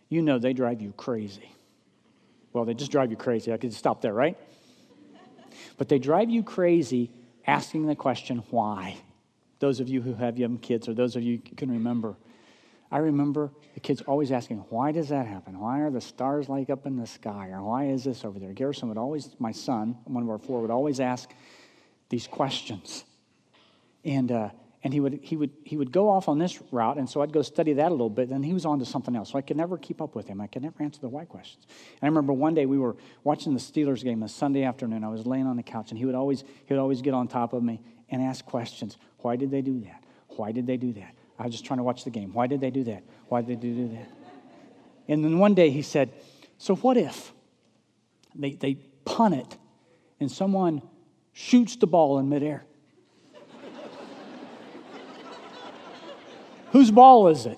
you 0.08 0.22
know 0.22 0.38
they 0.38 0.52
drive 0.52 0.80
you 0.80 0.92
crazy 0.92 1.54
well, 2.54 2.64
they 2.64 2.72
just 2.72 2.92
drive 2.92 3.10
you 3.10 3.16
crazy. 3.16 3.52
I 3.52 3.58
could 3.58 3.74
stop 3.74 4.00
there, 4.00 4.14
right? 4.14 4.38
But 5.76 5.88
they 5.88 5.98
drive 5.98 6.30
you 6.30 6.42
crazy 6.42 7.10
asking 7.46 7.86
the 7.86 7.96
question, 7.96 8.44
why? 8.50 8.96
Those 9.58 9.80
of 9.80 9.88
you 9.88 10.00
who 10.00 10.14
have 10.14 10.38
young 10.38 10.58
kids, 10.58 10.88
or 10.88 10.94
those 10.94 11.16
of 11.16 11.22
you 11.22 11.42
who 11.48 11.56
can 11.56 11.70
remember, 11.70 12.16
I 12.92 12.98
remember 12.98 13.50
the 13.74 13.80
kids 13.80 14.02
always 14.02 14.30
asking, 14.30 14.58
why 14.68 14.92
does 14.92 15.08
that 15.08 15.26
happen? 15.26 15.58
Why 15.58 15.80
are 15.80 15.90
the 15.90 16.00
stars 16.00 16.48
like 16.48 16.70
up 16.70 16.86
in 16.86 16.96
the 16.96 17.08
sky? 17.08 17.48
Or 17.50 17.60
why 17.60 17.86
is 17.86 18.04
this 18.04 18.24
over 18.24 18.38
there? 18.38 18.52
Garrison 18.52 18.88
would 18.88 18.98
always, 18.98 19.34
my 19.40 19.50
son, 19.50 19.98
one 20.04 20.22
of 20.22 20.30
our 20.30 20.38
four, 20.38 20.60
would 20.60 20.70
always 20.70 21.00
ask 21.00 21.28
these 22.08 22.28
questions. 22.28 23.04
And, 24.04 24.30
uh, 24.30 24.50
and 24.84 24.92
he 24.92 25.00
would, 25.00 25.18
he, 25.22 25.34
would, 25.34 25.50
he 25.64 25.78
would 25.78 25.90
go 25.90 26.10
off 26.10 26.28
on 26.28 26.38
this 26.38 26.60
route, 26.70 26.98
and 26.98 27.08
so 27.08 27.22
I'd 27.22 27.32
go 27.32 27.40
study 27.40 27.72
that 27.72 27.88
a 27.88 27.90
little 27.90 28.10
bit, 28.10 28.28
and 28.28 28.44
he 28.44 28.52
was 28.52 28.66
on 28.66 28.78
to 28.80 28.84
something 28.84 29.16
else. 29.16 29.32
So 29.32 29.38
I 29.38 29.40
could 29.40 29.56
never 29.56 29.78
keep 29.78 30.02
up 30.02 30.14
with 30.14 30.28
him. 30.28 30.42
I 30.42 30.46
could 30.46 30.62
never 30.62 30.82
answer 30.82 31.00
the 31.00 31.08
why 31.08 31.24
questions. 31.24 31.66
And 31.68 32.02
I 32.02 32.06
remember 32.06 32.34
one 32.34 32.52
day 32.54 32.66
we 32.66 32.78
were 32.78 32.94
watching 33.24 33.54
the 33.54 33.60
Steelers 33.60 34.04
game 34.04 34.22
a 34.22 34.28
Sunday 34.28 34.62
afternoon. 34.62 35.02
I 35.02 35.08
was 35.08 35.26
laying 35.26 35.46
on 35.46 35.56
the 35.56 35.62
couch, 35.62 35.90
and 35.90 35.98
he 35.98 36.04
would 36.04 36.14
always, 36.14 36.42
he 36.42 36.74
would 36.74 36.78
always 36.80 37.00
get 37.00 37.14
on 37.14 37.28
top 37.28 37.54
of 37.54 37.62
me 37.62 37.80
and 38.10 38.20
ask 38.20 38.44
questions. 38.44 38.98
Why 39.20 39.36
did 39.36 39.50
they 39.50 39.62
do 39.62 39.80
that? 39.80 40.04
Why 40.28 40.52
did 40.52 40.66
they 40.66 40.76
do 40.76 40.92
that? 40.92 41.14
I 41.38 41.44
was 41.44 41.52
just 41.52 41.64
trying 41.64 41.78
to 41.78 41.82
watch 41.82 42.04
the 42.04 42.10
game. 42.10 42.34
Why 42.34 42.46
did 42.46 42.60
they 42.60 42.70
do 42.70 42.84
that? 42.84 43.04
Why 43.28 43.40
did 43.40 43.62
they 43.62 43.68
do 43.70 43.88
that? 43.88 44.10
And 45.08 45.24
then 45.24 45.38
one 45.38 45.54
day 45.54 45.70
he 45.70 45.80
said, 45.80 46.12
So 46.58 46.76
what 46.76 46.98
if 46.98 47.32
they, 48.34 48.52
they 48.52 48.74
punt 49.06 49.34
it 49.34 49.56
and 50.20 50.30
someone 50.30 50.82
shoots 51.32 51.76
the 51.76 51.86
ball 51.86 52.18
in 52.18 52.28
midair? 52.28 52.66
Whose 56.74 56.90
ball 56.90 57.28
is 57.28 57.46
it? 57.46 57.56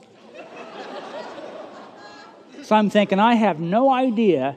So 2.65 2.77
I'm 2.77 2.91
thinking, 2.91 3.19
I 3.19 3.35
have 3.35 3.59
no 3.59 3.91
idea. 3.91 4.57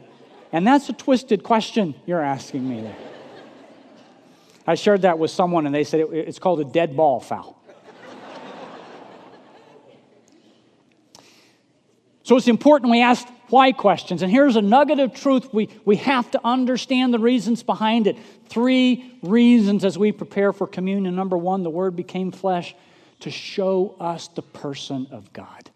And 0.51 0.67
that's 0.67 0.89
a 0.89 0.93
twisted 0.93 1.43
question 1.43 1.95
you're 2.05 2.21
asking 2.21 2.67
me 2.67 2.81
there. 2.81 2.97
I 4.67 4.75
shared 4.75 5.03
that 5.03 5.17
with 5.17 5.31
someone, 5.31 5.65
and 5.65 5.73
they 5.73 5.85
said 5.85 6.01
it, 6.01 6.09
it's 6.11 6.39
called 6.39 6.59
a 6.59 6.65
dead 6.65 6.97
ball 6.97 7.21
foul. 7.21 7.57
so 12.23 12.35
it's 12.35 12.49
important 12.49 12.91
we 12.91 13.01
ask 13.01 13.25
why 13.47 13.71
questions. 13.71 14.23
And 14.23 14.29
here's 14.29 14.57
a 14.57 14.61
nugget 14.61 14.99
of 14.99 15.13
truth 15.13 15.53
we, 15.53 15.69
we 15.85 15.95
have 15.95 16.29
to 16.31 16.41
understand 16.43 17.13
the 17.13 17.19
reasons 17.19 17.63
behind 17.63 18.07
it. 18.07 18.17
Three 18.49 19.17
reasons 19.23 19.85
as 19.85 19.97
we 19.97 20.11
prepare 20.11 20.51
for 20.51 20.67
communion. 20.67 21.15
Number 21.15 21.37
one, 21.37 21.63
the 21.63 21.69
Word 21.69 21.95
became 21.95 22.33
flesh 22.33 22.75
to 23.21 23.31
show 23.31 23.95
us 23.99 24.27
the 24.29 24.41
person 24.41 25.07
of 25.11 25.31
God. 25.33 25.69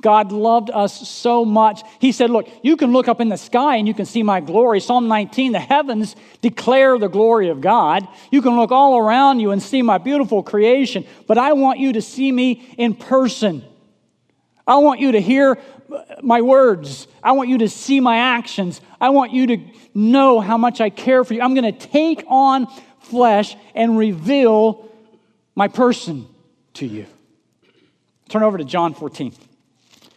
God 0.00 0.32
loved 0.32 0.70
us 0.70 1.08
so 1.08 1.44
much. 1.44 1.82
He 1.98 2.12
said, 2.12 2.30
Look, 2.30 2.48
you 2.62 2.76
can 2.76 2.92
look 2.92 3.08
up 3.08 3.20
in 3.20 3.28
the 3.28 3.36
sky 3.36 3.76
and 3.76 3.86
you 3.86 3.94
can 3.94 4.06
see 4.06 4.22
my 4.22 4.40
glory. 4.40 4.80
Psalm 4.80 5.08
19, 5.08 5.52
the 5.52 5.60
heavens 5.60 6.16
declare 6.40 6.98
the 6.98 7.08
glory 7.08 7.48
of 7.48 7.60
God. 7.60 8.06
You 8.30 8.42
can 8.42 8.56
look 8.56 8.72
all 8.72 8.98
around 8.98 9.40
you 9.40 9.50
and 9.50 9.62
see 9.62 9.82
my 9.82 9.98
beautiful 9.98 10.42
creation, 10.42 11.06
but 11.26 11.38
I 11.38 11.52
want 11.52 11.78
you 11.78 11.92
to 11.94 12.02
see 12.02 12.32
me 12.32 12.74
in 12.78 12.94
person. 12.94 13.62
I 14.66 14.76
want 14.76 15.00
you 15.00 15.12
to 15.12 15.20
hear 15.20 15.58
my 16.22 16.40
words. 16.40 17.08
I 17.22 17.32
want 17.32 17.48
you 17.48 17.58
to 17.58 17.68
see 17.68 18.00
my 18.00 18.18
actions. 18.18 18.80
I 19.00 19.10
want 19.10 19.32
you 19.32 19.46
to 19.48 19.58
know 19.92 20.40
how 20.40 20.56
much 20.56 20.80
I 20.80 20.90
care 20.90 21.24
for 21.24 21.34
you. 21.34 21.42
I'm 21.42 21.54
going 21.54 21.72
to 21.72 21.86
take 21.88 22.24
on 22.28 22.68
flesh 23.00 23.56
and 23.74 23.98
reveal 23.98 24.89
my 25.54 25.68
person 25.68 26.26
to 26.74 26.86
you. 26.86 27.06
Turn 28.28 28.42
over 28.42 28.58
to 28.58 28.64
John 28.64 28.94
14. 28.94 29.34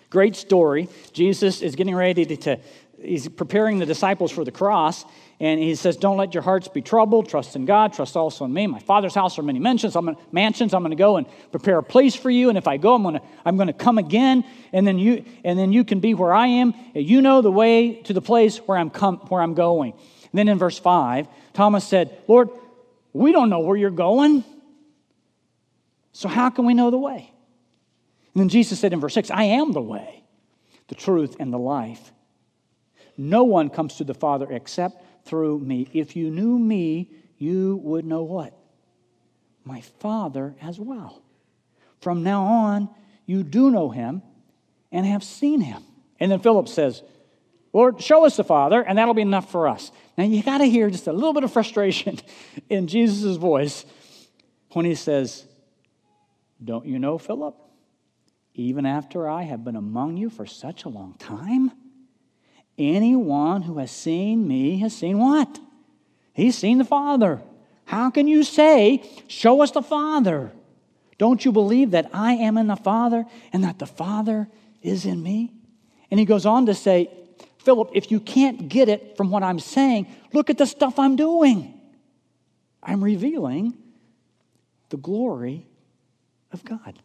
Great 0.09 0.35
story. 0.35 0.87
Jesus 1.13 1.61
is 1.61 1.75
getting 1.75 1.95
ready 1.95 2.25
to, 2.25 2.37
to, 2.37 2.59
he's 3.01 3.27
preparing 3.27 3.79
the 3.79 3.85
disciples 3.85 4.31
for 4.31 4.45
the 4.45 4.51
cross, 4.51 5.03
and 5.39 5.59
he 5.59 5.73
says, 5.73 5.97
Don't 5.97 6.17
let 6.17 6.35
your 6.35 6.43
hearts 6.43 6.67
be 6.67 6.81
troubled. 6.81 7.27
Trust 7.27 7.55
in 7.55 7.65
God. 7.65 7.93
Trust 7.93 8.15
also 8.15 8.45
in 8.45 8.53
me. 8.53 8.67
My 8.67 8.79
Father's 8.79 9.15
house 9.15 9.39
are 9.39 9.41
many 9.41 9.57
mansions. 9.57 9.95
I'm 9.95 10.05
gonna, 10.05 10.17
mansions. 10.31 10.75
I'm 10.75 10.83
going 10.83 10.91
to 10.91 10.95
go 10.95 11.17
and 11.17 11.25
prepare 11.51 11.79
a 11.79 11.83
place 11.83 12.15
for 12.15 12.29
you. 12.29 12.49
And 12.49 12.57
if 12.57 12.67
I 12.67 12.77
go, 12.77 12.93
I'm 12.93 13.01
going 13.01 13.15
to 13.15 13.21
I'm 13.43 13.57
going 13.57 13.67
to 13.67 13.73
come 13.73 13.97
again, 13.97 14.45
and 14.71 14.85
then 14.85 14.99
you 14.99 15.25
and 15.43 15.57
then 15.57 15.73
you 15.73 15.83
can 15.83 15.99
be 15.99 16.13
where 16.13 16.33
I 16.33 16.47
am. 16.47 16.75
And 16.93 17.03
you 17.03 17.21
know 17.21 17.41
the 17.41 17.51
way 17.51 17.95
to 18.03 18.13
the 18.13 18.21
place 18.21 18.57
where 18.59 18.77
I'm 18.77 18.91
come 18.91 19.17
where 19.29 19.41
I'm 19.41 19.55
going. 19.55 19.93
And 19.93 20.37
then 20.37 20.47
in 20.47 20.59
verse 20.59 20.77
five, 20.77 21.27
Thomas 21.53 21.83
said, 21.83 22.15
Lord, 22.27 22.49
We 23.11 23.31
don't 23.31 23.49
know 23.49 23.59
where 23.59 23.75
you're 23.75 23.89
going. 23.89 24.43
So, 26.13 26.29
how 26.29 26.49
can 26.49 26.65
we 26.65 26.73
know 26.73 26.91
the 26.91 26.97
way? 26.97 27.33
And 28.33 28.41
then 28.41 28.49
Jesus 28.49 28.79
said 28.79 28.93
in 28.93 28.99
verse 28.99 29.13
6 29.13 29.29
I 29.31 29.43
am 29.43 29.73
the 29.73 29.81
way, 29.81 30.23
the 30.87 30.95
truth, 30.95 31.35
and 31.39 31.51
the 31.51 31.59
life. 31.59 32.11
No 33.17 33.43
one 33.43 33.69
comes 33.69 33.95
to 33.97 34.03
the 34.03 34.13
Father 34.13 34.47
except 34.49 35.03
through 35.25 35.59
me. 35.59 35.87
If 35.93 36.15
you 36.15 36.29
knew 36.29 36.57
me, 36.57 37.11
you 37.37 37.79
would 37.83 38.05
know 38.05 38.23
what? 38.23 38.57
My 39.65 39.81
Father 39.81 40.55
as 40.61 40.79
well. 40.79 41.21
From 41.99 42.23
now 42.23 42.43
on, 42.43 42.89
you 43.25 43.43
do 43.43 43.71
know 43.71 43.89
him 43.89 44.21
and 44.91 45.05
have 45.05 45.23
seen 45.23 45.61
him. 45.61 45.83
And 46.19 46.31
then 46.31 46.39
Philip 46.39 46.67
says, 46.67 47.01
Lord, 47.71 48.01
show 48.01 48.25
us 48.25 48.37
the 48.37 48.43
Father, 48.43 48.81
and 48.81 48.97
that'll 48.97 49.15
be 49.15 49.21
enough 49.23 49.49
for 49.49 49.67
us. 49.67 49.91
Now, 50.17 50.25
you 50.25 50.43
got 50.43 50.59
to 50.59 50.65
hear 50.65 50.89
just 50.89 51.07
a 51.07 51.13
little 51.13 51.33
bit 51.33 51.43
of 51.43 51.51
frustration 51.51 52.19
in 52.69 52.87
Jesus' 52.87 53.37
voice 53.37 53.85
when 54.73 54.85
he 54.85 54.95
says, 54.95 55.45
Don't 56.63 56.85
you 56.85 56.99
know, 56.99 57.17
Philip? 57.17 57.55
Even 58.55 58.85
after 58.85 59.27
I 59.27 59.43
have 59.43 59.63
been 59.63 59.75
among 59.75 60.17
you 60.17 60.29
for 60.29 60.45
such 60.45 60.85
a 60.85 60.89
long 60.89 61.15
time, 61.17 61.71
anyone 62.77 63.63
who 63.63 63.79
has 63.79 63.91
seen 63.91 64.47
me 64.47 64.79
has 64.79 64.95
seen 64.95 65.17
what? 65.17 65.59
He's 66.33 66.57
seen 66.57 66.77
the 66.77 66.85
Father. 66.85 67.41
How 67.85 68.09
can 68.09 68.27
you 68.27 68.43
say, 68.43 69.03
Show 69.27 69.61
us 69.61 69.71
the 69.71 69.81
Father? 69.81 70.51
Don't 71.17 71.43
you 71.43 71.51
believe 71.51 71.91
that 71.91 72.09
I 72.13 72.33
am 72.33 72.57
in 72.57 72.67
the 72.67 72.75
Father 72.75 73.25
and 73.51 73.63
that 73.63 73.79
the 73.79 73.85
Father 73.85 74.47
is 74.81 75.05
in 75.05 75.21
me? 75.21 75.51
And 76.11 76.19
he 76.19 76.25
goes 76.25 76.45
on 76.45 76.65
to 76.67 76.73
say, 76.73 77.09
Philip, 77.59 77.91
if 77.93 78.11
you 78.11 78.19
can't 78.19 78.67
get 78.67 78.89
it 78.89 79.15
from 79.15 79.31
what 79.31 79.41
I'm 79.41 79.59
saying, 79.59 80.07
look 80.33 80.49
at 80.49 80.57
the 80.57 80.65
stuff 80.65 80.99
I'm 80.99 81.15
doing. 81.15 81.79
I'm 82.81 83.03
revealing 83.03 83.73
the 84.89 84.97
glory 84.97 85.65
of 86.53 86.63
God. 86.63 86.99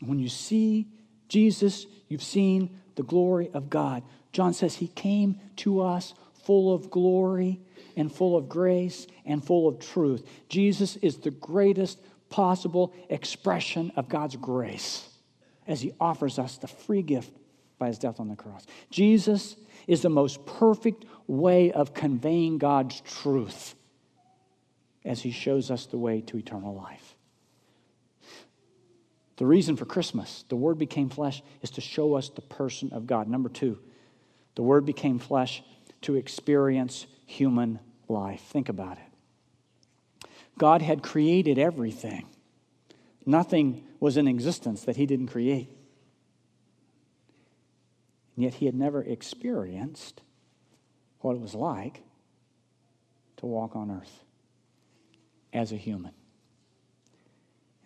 When 0.00 0.18
you 0.18 0.28
see 0.28 0.86
Jesus, 1.28 1.86
you've 2.08 2.22
seen 2.22 2.78
the 2.94 3.02
glory 3.02 3.50
of 3.54 3.70
God. 3.70 4.02
John 4.32 4.52
says 4.52 4.74
he 4.74 4.88
came 4.88 5.40
to 5.56 5.80
us 5.80 6.14
full 6.44 6.74
of 6.74 6.90
glory 6.90 7.60
and 7.96 8.12
full 8.12 8.36
of 8.36 8.48
grace 8.48 9.06
and 9.24 9.44
full 9.44 9.68
of 9.68 9.78
truth. 9.78 10.26
Jesus 10.48 10.96
is 10.96 11.18
the 11.18 11.30
greatest 11.30 11.98
possible 12.28 12.92
expression 13.08 13.92
of 13.96 14.08
God's 14.08 14.36
grace 14.36 15.08
as 15.66 15.80
he 15.80 15.92
offers 16.00 16.38
us 16.38 16.58
the 16.58 16.66
free 16.66 17.02
gift 17.02 17.32
by 17.78 17.88
his 17.88 17.98
death 17.98 18.20
on 18.20 18.28
the 18.28 18.36
cross. 18.36 18.66
Jesus 18.90 19.56
is 19.86 20.02
the 20.02 20.10
most 20.10 20.44
perfect 20.46 21.04
way 21.26 21.72
of 21.72 21.94
conveying 21.94 22.58
God's 22.58 23.00
truth 23.00 23.74
as 25.04 25.20
he 25.20 25.30
shows 25.30 25.70
us 25.70 25.86
the 25.86 25.98
way 25.98 26.20
to 26.22 26.38
eternal 26.38 26.74
life. 26.74 27.03
The 29.36 29.46
reason 29.46 29.76
for 29.76 29.84
Christmas, 29.84 30.44
the 30.48 30.56
Word 30.56 30.78
became 30.78 31.08
flesh, 31.08 31.42
is 31.60 31.70
to 31.72 31.80
show 31.80 32.14
us 32.14 32.28
the 32.28 32.42
person 32.42 32.92
of 32.92 33.06
God. 33.06 33.28
Number 33.28 33.48
two, 33.48 33.78
the 34.54 34.62
Word 34.62 34.86
became 34.86 35.18
flesh 35.18 35.62
to 36.02 36.14
experience 36.14 37.06
human 37.26 37.80
life. 38.08 38.40
Think 38.42 38.68
about 38.68 38.98
it. 38.98 40.28
God 40.56 40.82
had 40.82 41.02
created 41.02 41.58
everything, 41.58 42.26
nothing 43.26 43.84
was 43.98 44.16
in 44.16 44.28
existence 44.28 44.82
that 44.84 44.96
He 44.96 45.06
didn't 45.06 45.28
create. 45.28 45.68
And 48.36 48.44
yet, 48.44 48.54
He 48.54 48.66
had 48.66 48.74
never 48.74 49.02
experienced 49.02 50.22
what 51.20 51.34
it 51.34 51.40
was 51.40 51.54
like 51.54 52.02
to 53.38 53.46
walk 53.46 53.74
on 53.74 53.90
earth 53.90 54.22
as 55.52 55.72
a 55.72 55.76
human. 55.76 56.12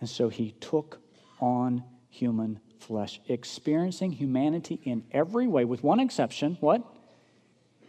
And 0.01 0.11
so 0.11 0.29
He 0.29 0.53
took 0.61 1.01
on 1.41 1.85
human 2.09 2.61
flesh, 2.79 3.21
experiencing 3.29 4.13
humanity 4.13 4.81
in 4.85 5.05
every 5.13 5.47
way, 5.47 5.65
with 5.65 5.83
one 5.83 6.01
exception 6.01 6.57
what? 6.61 6.83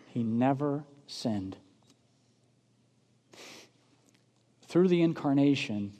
He 0.08 0.24
never 0.24 0.84
sinned. 1.08 1.56
Through 4.68 4.90
the 4.90 5.02
incarnation, 5.02 5.94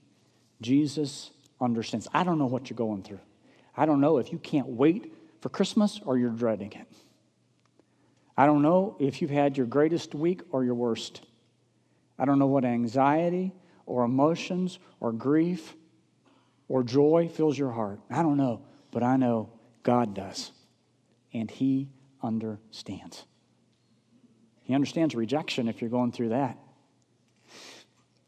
Jesus 0.62 1.32
understands. 1.60 2.08
I 2.14 2.24
don't 2.24 2.38
know 2.38 2.46
what 2.46 2.70
you're 2.70 2.78
going 2.78 3.04
through. 3.04 3.20
I 3.76 3.86
don't 3.86 4.02
know 4.02 4.18
if 4.18 4.32
you 4.32 4.38
can't 4.38 4.68
wait 4.68 5.14
for 5.42 5.50
Christmas 5.50 6.00
or 6.06 6.18
you're 6.18 6.30
dreading 6.30 6.74
it. 6.74 6.88
I 8.38 8.46
don't 8.46 8.62
know 8.62 8.96
if 9.00 9.22
you've 9.22 9.32
had 9.32 9.58
your 9.58 9.66
greatest 9.66 10.16
week 10.16 10.42
or 10.52 10.64
your 10.64 10.76
worst. 10.76 11.22
I 12.18 12.26
don't 12.26 12.40
know 12.40 12.48
what 12.48 12.66
anxiety 12.66 13.54
or 13.86 14.04
emotions 14.04 14.80
or 15.00 15.12
grief 15.12 15.76
or 16.70 16.84
joy 16.84 17.30
fills 17.34 17.58
your 17.58 17.72
heart. 17.72 18.00
I 18.10 18.22
don't 18.22 18.38
know, 18.38 18.62
but 18.92 19.04
I 19.04 19.18
know 19.18 19.50
God 19.84 20.14
does. 20.14 20.52
And 21.34 21.52
He 21.52 21.90
understands. 22.24 23.26
He 24.64 24.76
understands 24.76 25.16
rejection 25.16 25.68
if 25.68 25.82
you're 25.82 25.90
going 25.90 26.12
through 26.12 26.30
that. 26.30 26.58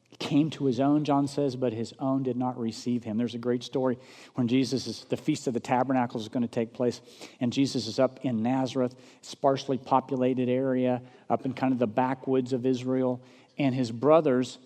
He 0.09 0.15
came 0.17 0.49
to 0.51 0.65
his 0.65 0.79
own, 0.79 1.03
John 1.03 1.27
says, 1.27 1.55
but 1.55 1.71
his 1.71 1.93
own 1.99 2.23
did 2.23 2.35
not 2.35 2.59
receive 2.59 3.03
him. 3.03 3.17
There's 3.17 3.35
a 3.35 3.39
great 3.39 3.63
story 3.63 3.99
when 4.33 4.47
Jesus 4.47 4.87
is, 4.87 5.05
the 5.07 5.17
Feast 5.17 5.45
of 5.45 5.53
the 5.53 5.59
Tabernacles 5.59 6.23
is 6.23 6.29
going 6.29 6.41
to 6.41 6.49
take 6.49 6.73
place, 6.73 6.99
and 7.39 7.53
Jesus 7.53 7.85
is 7.85 7.99
up 7.99 8.19
in 8.23 8.41
Nazareth, 8.41 8.95
sparsely 9.21 9.77
populated 9.77 10.49
area, 10.49 11.03
up 11.29 11.45
in 11.45 11.53
kind 11.53 11.73
of 11.73 11.79
the 11.79 11.87
backwoods 11.87 12.53
of 12.53 12.65
Israel, 12.65 13.21
and 13.59 13.75
his 13.75 13.91
brothers 13.91 14.57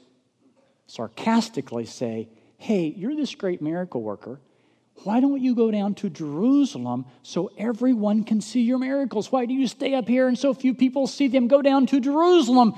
sarcastically 0.87 1.85
say, 1.85 2.29
Hey, 2.57 2.93
you're 2.95 3.15
this 3.15 3.35
great 3.35 3.61
miracle 3.61 4.01
worker. 4.01 4.39
Why 5.03 5.19
don't 5.19 5.41
you 5.41 5.55
go 5.55 5.71
down 5.71 5.93
to 5.95 6.09
Jerusalem 6.09 7.05
so 7.21 7.51
everyone 7.57 8.23
can 8.23 8.39
see 8.41 8.61
your 8.61 8.79
miracles? 8.79 9.31
Why 9.31 9.45
do 9.45 9.53
you 9.53 9.67
stay 9.67 9.93
up 9.93 10.07
here 10.07 10.27
and 10.27 10.37
so 10.37 10.53
few 10.53 10.73
people 10.73 11.05
see 11.05 11.27
them? 11.27 11.47
Go 11.47 11.61
down 11.61 11.85
to 11.87 11.99
Jerusalem 11.99 12.73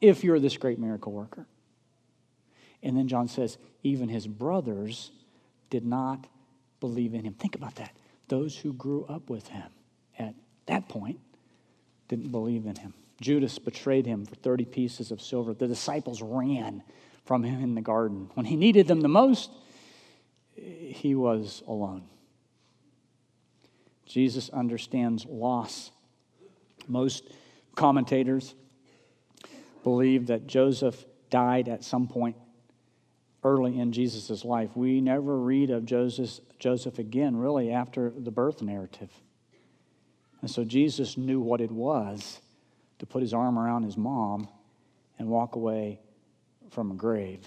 if 0.00 0.24
you're 0.24 0.40
this 0.40 0.56
great 0.56 0.78
miracle 0.78 1.12
worker. 1.12 1.46
And 2.82 2.96
then 2.96 3.08
John 3.08 3.28
says, 3.28 3.58
even 3.82 4.08
his 4.08 4.26
brothers 4.26 5.10
did 5.68 5.86
not 5.86 6.26
believe 6.80 7.14
in 7.14 7.24
him. 7.24 7.34
Think 7.34 7.54
about 7.54 7.76
that. 7.76 7.92
Those 8.28 8.56
who 8.56 8.72
grew 8.72 9.04
up 9.04 9.30
with 9.30 9.46
him 9.48 9.70
at 10.18 10.34
that 10.66 10.88
point 10.88 11.20
didn't 12.08 12.30
believe 12.30 12.66
in 12.66 12.76
him. 12.76 12.94
Judas 13.20 13.58
betrayed 13.58 14.06
him 14.06 14.24
for 14.24 14.34
30 14.34 14.64
pieces 14.64 15.10
of 15.10 15.20
silver. 15.20 15.52
The 15.52 15.68
disciples 15.68 16.22
ran 16.22 16.82
from 17.30 17.44
him 17.44 17.62
in 17.62 17.76
the 17.76 17.80
garden. 17.80 18.28
When 18.34 18.44
he 18.44 18.56
needed 18.56 18.88
them 18.88 19.02
the 19.02 19.08
most, 19.08 19.52
he 20.56 21.14
was 21.14 21.62
alone. 21.64 22.02
Jesus 24.04 24.48
understands 24.48 25.24
loss. 25.26 25.92
Most 26.88 27.22
commentators 27.76 28.56
believe 29.84 30.26
that 30.26 30.48
Joseph 30.48 31.04
died 31.30 31.68
at 31.68 31.84
some 31.84 32.08
point 32.08 32.34
early 33.44 33.78
in 33.78 33.92
Jesus' 33.92 34.44
life. 34.44 34.70
We 34.74 35.00
never 35.00 35.38
read 35.38 35.70
of 35.70 35.84
Joseph, 35.84 36.40
Joseph 36.58 36.98
again, 36.98 37.36
really, 37.36 37.70
after 37.70 38.10
the 38.10 38.32
birth 38.32 38.60
narrative. 38.60 39.12
And 40.40 40.50
so 40.50 40.64
Jesus 40.64 41.16
knew 41.16 41.38
what 41.38 41.60
it 41.60 41.70
was 41.70 42.40
to 42.98 43.06
put 43.06 43.22
his 43.22 43.32
arm 43.32 43.56
around 43.56 43.84
his 43.84 43.96
mom 43.96 44.48
and 45.16 45.28
walk 45.28 45.54
away 45.54 46.00
from 46.70 46.90
a 46.90 46.94
grave 46.94 47.46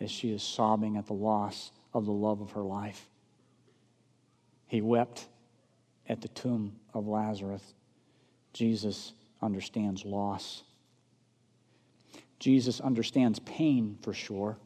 as 0.00 0.10
she 0.10 0.30
is 0.30 0.42
sobbing 0.42 0.96
at 0.96 1.06
the 1.06 1.14
loss 1.14 1.70
of 1.94 2.04
the 2.04 2.12
love 2.12 2.40
of 2.40 2.52
her 2.52 2.62
life. 2.62 3.08
He 4.66 4.80
wept 4.80 5.26
at 6.08 6.20
the 6.20 6.28
tomb 6.28 6.76
of 6.92 7.06
Lazarus. 7.06 7.62
Jesus 8.52 9.12
understands 9.40 10.04
loss. 10.04 10.62
Jesus 12.38 12.80
understands 12.80 13.38
pain 13.40 13.98
for 14.02 14.12
sure. 14.12 14.58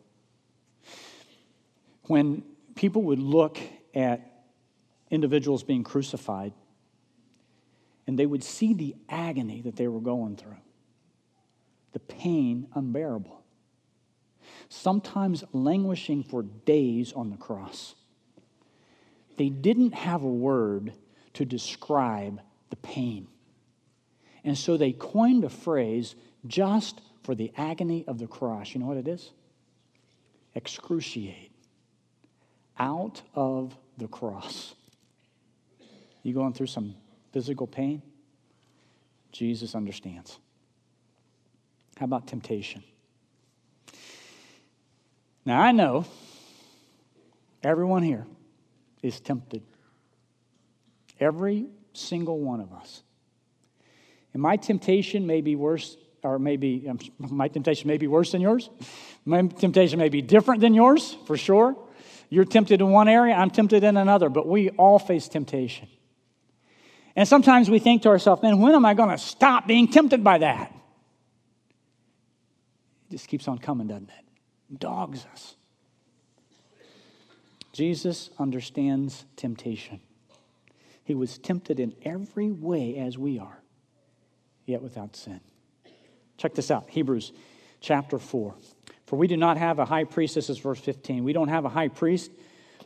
When 2.05 2.43
people 2.75 3.03
would 3.03 3.21
look 3.21 3.59
at 3.95 4.45
individuals 5.11 5.63
being 5.63 5.85
crucified 5.85 6.53
and 8.07 8.19
they 8.19 8.27
would 8.27 8.43
see 8.43 8.75
the 8.75 8.97
agony 9.09 9.61
that 9.63 9.77
they 9.77 9.87
were 9.87 10.01
going 10.01 10.37
through, 10.37 10.57
the 11.93 12.01
pain 12.01 12.67
unbearable 12.75 13.40
sometimes 14.69 15.45
languishing 15.53 16.23
for 16.23 16.43
days 16.43 17.13
on 17.13 17.31
the 17.31 17.37
cross. 17.37 17.95
They 19.37 19.49
didn't 19.49 19.95
have 19.95 20.23
a 20.23 20.29
word 20.29 20.93
to 21.35 21.45
describe 21.45 22.41
the 22.71 22.77
pain. 22.77 23.27
And 24.45 24.57
so 24.57 24.77
they 24.77 24.93
coined 24.93 25.45
a 25.45 25.49
phrase 25.49 26.15
just 26.47 27.01
for 27.23 27.35
the 27.35 27.53
agony 27.57 28.05
of 28.07 28.19
the 28.19 28.27
cross. 28.27 28.75
You 28.75 28.81
know 28.81 28.87
what 28.87 28.97
it 28.97 29.09
is? 29.09 29.31
Excruciate. 30.57 31.51
Out 32.79 33.23
of 33.35 33.77
the 33.99 34.09
cross. 34.09 34.75
You 36.23 36.35
going 36.35 36.53
through 36.53 36.67
some 36.67 36.95
physical 37.33 37.67
pain? 37.67 38.03
Jesus 39.33 39.75
understands. 39.75 40.39
How 41.97 42.05
about 42.05 42.27
temptation? 42.27 42.83
Now, 45.45 45.61
I 45.61 45.73
know 45.73 46.05
everyone 47.63 48.03
here 48.03 48.27
is 49.03 49.21
tempted. 49.21 49.63
Every 51.19 51.67
single 51.93 52.39
one 52.39 52.61
of 52.61 52.73
us. 52.73 53.03
And 54.33 54.43
my 54.43 54.57
temptation 54.57 55.27
may 55.27 55.41
be 55.41 55.57
worse, 55.57 55.97
or 56.23 56.39
maybe 56.39 56.87
um, 56.89 56.99
my 57.19 57.49
temptation 57.49 57.89
may 57.89 57.97
be 57.97 58.07
worse 58.07 58.33
than 58.33 58.41
yours. 58.41 58.71
My 59.25 59.43
temptation 59.43 59.99
may 59.99 60.09
be 60.09 60.23
different 60.23 60.61
than 60.61 60.75
yours, 60.75 61.17
for 61.27 61.37
sure. 61.37 61.77
You're 62.29 62.45
tempted 62.45 62.81
in 62.81 62.91
one 62.91 63.09
area, 63.09 63.35
I'm 63.35 63.51
tempted 63.51 63.83
in 63.83 63.97
another, 63.97 64.29
but 64.29 64.47
we 64.47 64.71
all 64.71 64.99
face 64.99 65.29
temptation. 65.29 65.89
And 67.17 67.27
sometimes 67.27 67.69
we 67.69 67.81
think 67.81 68.03
to 68.03 68.09
ourselves, 68.09 68.43
man, 68.43 68.61
when 68.61 68.73
am 68.73 68.87
I 68.87 68.95
going 68.95 69.11
to 69.11 69.19
stop 69.19 69.67
being 69.67 69.89
tempted 69.89 70.23
by 70.23 70.39
that? 70.39 70.73
It 73.09 73.11
just 73.11 73.27
keeps 73.27 73.49
on 73.49 73.59
coming, 73.59 73.89
doesn't 73.89 74.09
it? 74.09 74.30
Dogs 74.77 75.27
us. 75.33 75.57
Jesus 77.73 78.31
understands 78.39 79.25
temptation. 79.37 80.01
He 81.05 81.15
was 81.15 81.39
tempted 81.39 81.81
in 81.81 81.95
every 82.05 82.51
way 82.51 82.97
as 82.97 83.19
we 83.19 83.39
are, 83.39 83.63
yet 84.67 84.83
without 84.83 85.17
sin. 85.17 85.41
Check 86.37 86.55
this 86.55 86.71
out 86.71 86.89
Hebrews 86.89 87.33
chapter 87.81 88.19
4. 88.19 88.55
For 89.07 89.17
we 89.17 89.27
do 89.27 89.37
not 89.37 89.57
have 89.57 89.79
a 89.79 89.85
high 89.85 90.05
priest, 90.05 90.37
this 90.37 90.49
is 90.49 90.59
verse 90.59 90.79
15. 90.79 91.25
We 91.25 91.33
don't 91.33 91.49
have 91.49 91.65
a 91.65 91.69
high 91.69 91.89
priest 91.89 92.31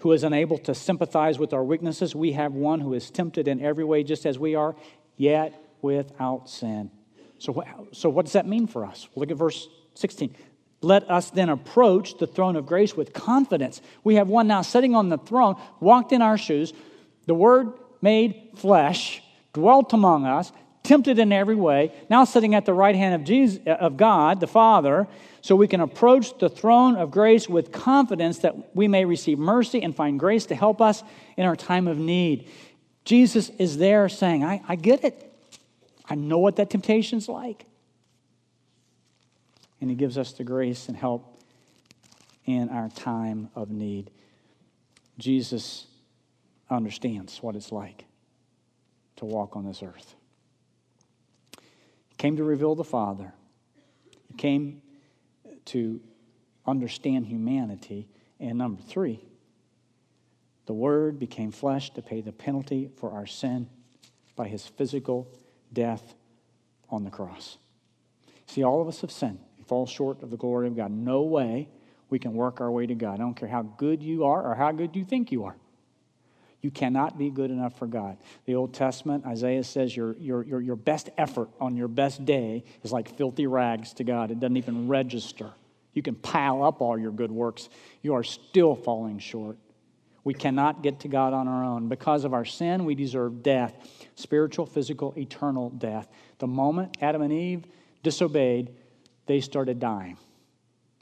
who 0.01 0.13
is 0.13 0.25
unable 0.25 0.59
to 0.59 0.75
sympathize 0.75 1.39
with 1.39 1.53
our 1.53 1.65
weaknesses. 1.65 2.15
We 2.15 2.33
have 2.33 2.55
one 2.55 2.81
who 2.81 2.95
is 2.95 3.11
tempted 3.11 3.49
in 3.49 3.61
every 3.63 3.85
way, 3.85 4.03
just 4.03 4.27
as 4.27 4.39
we 4.39 4.55
are, 4.55 4.75
yet 5.17 5.55
without 5.83 6.49
sin. 6.49 6.91
So, 7.39 7.53
what, 7.53 7.67
so 7.93 8.09
what 8.09 8.25
does 8.25 8.33
that 8.33 8.47
mean 8.47 8.67
for 8.67 8.85
us? 8.85 9.09
Look 9.17 9.31
at 9.31 9.37
verse 9.37 9.69
16. 9.95 10.35
Let 10.85 11.11
us 11.11 11.31
then 11.31 11.49
approach 11.49 12.19
the 12.19 12.27
throne 12.27 12.57
of 12.57 12.67
grace 12.67 12.95
with 12.95 13.13
confidence. 13.13 13.81
We 14.05 14.17
have 14.17 14.29
one 14.29 14.47
now 14.47 14.63
sitting 14.63 14.95
on 14.95 15.09
the 15.09 15.19
throne, 15.19 15.57
walked 15.81 16.13
in 16.13 16.23
our 16.23 16.39
shoes. 16.39 16.73
The 17.27 17.35
Word 17.35 17.73
made 18.03 18.51
flesh, 18.57 19.23
dwelt 19.55 19.93
among 19.95 20.27
us, 20.27 20.53
tempted 20.83 21.19
in 21.19 21.33
every 21.33 21.55
way, 21.55 21.93
now 22.11 22.25
sitting 22.25 22.55
at 22.55 22.67
the 22.67 22.75
right 22.75 22.95
hand 22.95 23.15
of, 23.15 23.25
Jesus, 23.25 23.61
uh, 23.67 23.71
of 23.71 23.97
God, 23.97 24.41
the 24.41 24.47
Father, 24.47 25.09
so 25.41 25.57
we 25.57 25.67
can 25.67 25.81
approach 25.81 26.39
the 26.39 26.51
throne 26.51 26.97
of 26.97 27.11
grace 27.11 27.49
with 27.49 27.73
confidence 27.73 28.39
that 28.41 28.77
we 28.77 28.87
may 28.87 29.07
receive 29.07 29.39
mercy 29.39 29.83
and 29.83 29.97
find 29.97 30.21
grace 30.21 30.47
to 30.47 30.55
help 30.55 30.81
us 30.83 31.03
in 31.37 31.47
our 31.47 31.57
time 31.57 31.89
of 31.89 31.99
need. 31.99 32.49
Jesus 33.05 33.51
is 33.59 33.79
there 33.79 34.09
saying, 34.09 34.45
I, 34.45 34.63
I 34.69 34.77
get 34.77 35.05
it. 35.05 35.33
I 36.09 36.15
know 36.15 36.39
what 36.39 36.57
that 36.57 36.69
temptation's 36.69 37.29
like. 37.29 37.65
And 39.81 39.91
he 39.91 39.97
gives 39.97 40.17
us 40.17 40.33
the 40.33 40.45
grace 40.45 40.89
and 40.89 40.97
help 40.97 41.43
in 42.45 42.69
our 42.69 42.89
time 42.89 43.49
of 43.55 43.71
need. 43.71 44.11
Jesus 45.19 45.87
understands 46.71 47.43
what 47.43 47.57
it's 47.57 47.73
like 47.73 48.05
to 49.17 49.25
walk 49.25 49.57
on 49.57 49.65
this 49.65 49.83
earth. 49.83 50.15
He 52.09 52.17
came 52.17 52.37
to 52.37 52.45
reveal 52.45 52.75
the 52.75 52.85
Father. 52.85 53.33
He 54.29 54.35
came 54.35 54.83
to 55.67 56.01
understand 56.67 57.27
humanity. 57.27 58.09
And 58.41 58.59
number 58.59 58.83
three, 58.83 59.21
the 60.67 60.73
Word 60.73 61.19
became 61.19 61.53
flesh 61.53 61.91
to 61.95 62.03
pay 62.03 62.21
the 62.21 62.33
penalty 62.33 62.91
for 62.97 63.13
our 63.13 63.27
sin 63.27 63.69
by 64.37 64.49
his 64.49 64.67
physical 64.67 65.31
death 65.73 66.15
on 66.91 67.05
the 67.05 67.11
cross. 67.11 67.59
See, 68.47 68.63
all 68.63 68.81
of 68.81 68.89
us 68.89 69.01
have 69.03 69.11
sinned 69.11 69.41
fall 69.67 69.87
short 69.87 70.23
of 70.23 70.31
the 70.31 70.37
glory 70.37 70.69
of 70.69 70.77
God. 70.77 70.91
No 70.91 71.23
way 71.23 71.69
we 72.11 72.19
can 72.19 72.35
work 72.35 72.61
our 72.61 72.71
way 72.71 72.87
to 72.87 72.95
God. 72.95 73.15
I 73.15 73.17
don't 73.19 73.35
care 73.35 73.49
how 73.49 73.63
good 73.63 74.03
you 74.03 74.25
are 74.25 74.51
or 74.51 74.55
how 74.55 74.73
good 74.73 74.95
you 74.95 75.05
think 75.05 75.33
you 75.33 75.45
are. 75.45 75.57
You 76.61 76.71
cannot 76.71 77.19
be 77.19 77.29
good 77.29 77.51
enough 77.51 77.79
for 77.79 77.87
God. 77.87 78.17
The 78.47 78.55
Old 78.55 78.73
Testament, 78.73 79.27
Isaiah 79.27 79.65
says 79.65 79.95
your, 79.95 80.17
your, 80.17 80.43
your, 80.43 80.61
your 80.63 80.77
best 80.77 81.11
effort 81.19 81.51
on 81.61 81.77
your 81.77 81.89
best 81.89 82.25
day 82.25 82.65
is 82.83 82.91
like 82.91 83.15
filthy 83.17 83.47
rags 83.47 83.93
to 83.95 84.05
God. 84.05 84.31
It 84.31 84.41
doesn't 84.41 84.57
even 84.57 84.89
register. 84.89 85.51
You 85.93 86.03
can 86.03 86.15
pile 86.15 86.65
up 86.65 86.81
all 86.81 86.99
your 86.99 87.13
good 87.13 87.31
works, 87.31 87.69
you 88.01 88.15
are 88.15 88.25
still 88.25 88.75
falling 88.75 89.19
short. 89.19 89.59
We 90.25 90.33
cannot 90.33 90.83
get 90.83 91.01
to 91.01 91.09
God 91.09 91.35
on 91.35 91.49
our 91.49 91.63
own. 91.63 91.89
Because 91.89 92.25
of 92.25 92.33
our 92.33 92.47
sin, 92.47 92.87
we 92.87 92.95
deserve 92.95 93.43
death 93.43 93.75
spiritual, 94.15 94.65
physical, 94.65 95.13
eternal 95.19 95.69
death. 95.69 96.09
The 96.39 96.47
moment 96.47 96.97
Adam 97.03 97.21
and 97.21 97.33
Eve 97.33 97.67
disobeyed, 98.03 98.75
they 99.27 99.41
started 99.41 99.79
dying. 99.79 100.17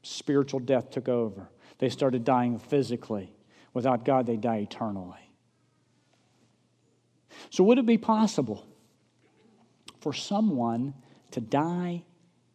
Spiritual 0.03 0.61
death 0.61 0.91
took 0.91 1.09
over. 1.09 1.49
They 1.79 1.89
started 1.89 2.25
dying 2.25 2.59
physically. 2.59 3.33
Without 3.75 4.05
God, 4.05 4.27
they 4.27 4.37
die 4.37 4.59
eternally. 4.59 5.19
So, 7.51 7.65
would 7.65 7.79
it 7.79 7.87
be 7.87 7.99
possible 7.99 8.67
for 10.01 10.13
someone 10.13 10.95
to 11.31 11.41
die 11.41 12.05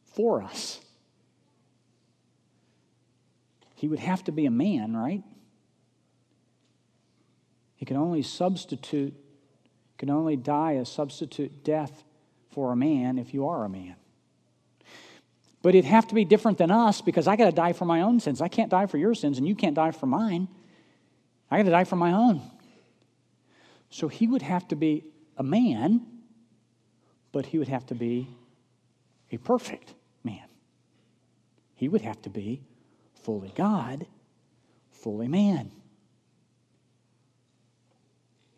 for 0.05 0.43
us? 0.43 0.79
He 3.75 3.87
would 3.87 3.99
have 3.99 4.23
to 4.25 4.31
be 4.31 4.45
a 4.45 4.51
man, 4.51 4.95
right? 4.95 5.23
He 7.75 7.85
can 7.85 7.97
only 7.97 8.23
substitute, 8.23 9.13
can 9.97 10.09
only 10.09 10.35
die 10.35 10.73
a 10.73 10.85
substitute 10.85 11.63
death 11.63 12.03
for 12.49 12.71
a 12.71 12.75
man 12.75 13.19
if 13.19 13.33
you 13.33 13.47
are 13.47 13.65
a 13.65 13.69
man. 13.69 13.95
But 15.67 15.75
it'd 15.75 15.91
have 15.91 16.07
to 16.07 16.15
be 16.15 16.23
different 16.23 16.59
than 16.59 16.71
us 16.71 17.01
because 17.01 17.27
I 17.27 17.35
got 17.35 17.47
to 17.47 17.51
die 17.51 17.73
for 17.73 17.83
my 17.83 18.03
own 18.03 18.21
sins. 18.21 18.39
I 18.39 18.47
can't 18.47 18.71
die 18.71 18.85
for 18.85 18.97
your 18.97 19.13
sins, 19.13 19.37
and 19.37 19.45
you 19.45 19.53
can't 19.53 19.75
die 19.75 19.91
for 19.91 20.05
mine. 20.05 20.47
I 21.51 21.57
got 21.57 21.63
to 21.63 21.71
die 21.71 21.83
for 21.83 21.97
my 21.97 22.13
own. 22.13 22.41
So 23.89 24.07
he 24.07 24.27
would 24.27 24.43
have 24.43 24.65
to 24.69 24.77
be 24.77 25.03
a 25.35 25.43
man, 25.43 26.05
but 27.33 27.47
he 27.47 27.57
would 27.57 27.67
have 27.67 27.85
to 27.87 27.95
be 27.95 28.29
a 29.29 29.35
perfect 29.35 29.93
man. 30.23 30.47
He 31.75 31.89
would 31.89 31.99
have 31.99 32.21
to 32.21 32.29
be 32.29 32.61
fully 33.25 33.51
God, 33.53 34.07
fully 34.89 35.27
man. 35.27 35.69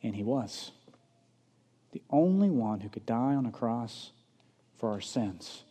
And 0.04 0.16
he 0.16 0.22
was. 0.22 0.70
The 1.92 2.04
only 2.12 2.52
one 2.52 2.82
who 2.82 2.90
could 2.90 3.08
die 3.08 3.34
on 3.34 3.48
a 3.48 3.52
cross 3.52 4.12
for 4.78 4.92
our 4.92 5.02
sins 5.02 5.64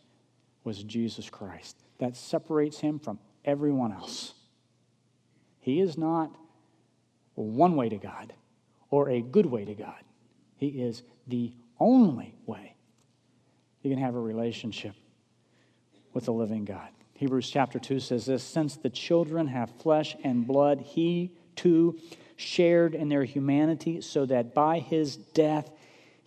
was 0.69 0.83
Jesus 0.83 1.31
Christ. 1.31 1.75
That 1.97 2.15
separates 2.15 2.79
him 2.79 2.99
from 2.99 3.17
everyone 3.43 3.91
else. 3.91 4.35
He 5.61 5.79
is 5.79 5.97
not 5.97 6.29
one 7.33 7.75
way 7.75 7.89
to 7.89 7.97
God 7.97 8.33
or 8.91 9.09
a 9.09 9.19
good 9.19 9.47
way 9.47 9.65
to 9.65 9.73
God. 9.73 10.03
He 10.57 10.67
is 10.67 11.01
the 11.25 11.51
only 11.79 12.35
way 12.45 12.75
you 13.81 13.89
can 13.89 13.97
have 13.97 14.13
a 14.13 14.19
relationship 14.19 14.93
with 16.13 16.25
the 16.25 16.33
living 16.33 16.65
God. 16.65 16.89
Hebrews 17.15 17.49
chapter 17.49 17.79
2 17.79 17.99
says 17.99 18.27
this 18.27 18.43
Since 18.43 18.75
the 18.75 18.91
children 18.91 19.47
have 19.47 19.71
flesh 19.81 20.15
and 20.23 20.45
blood, 20.45 20.81
he 20.81 21.31
too 21.55 21.97
shared 22.35 22.93
in 22.93 23.09
their 23.09 23.23
humanity, 23.23 24.01
so 24.01 24.27
that 24.27 24.53
by 24.53 24.77
his 24.77 25.17
death 25.17 25.71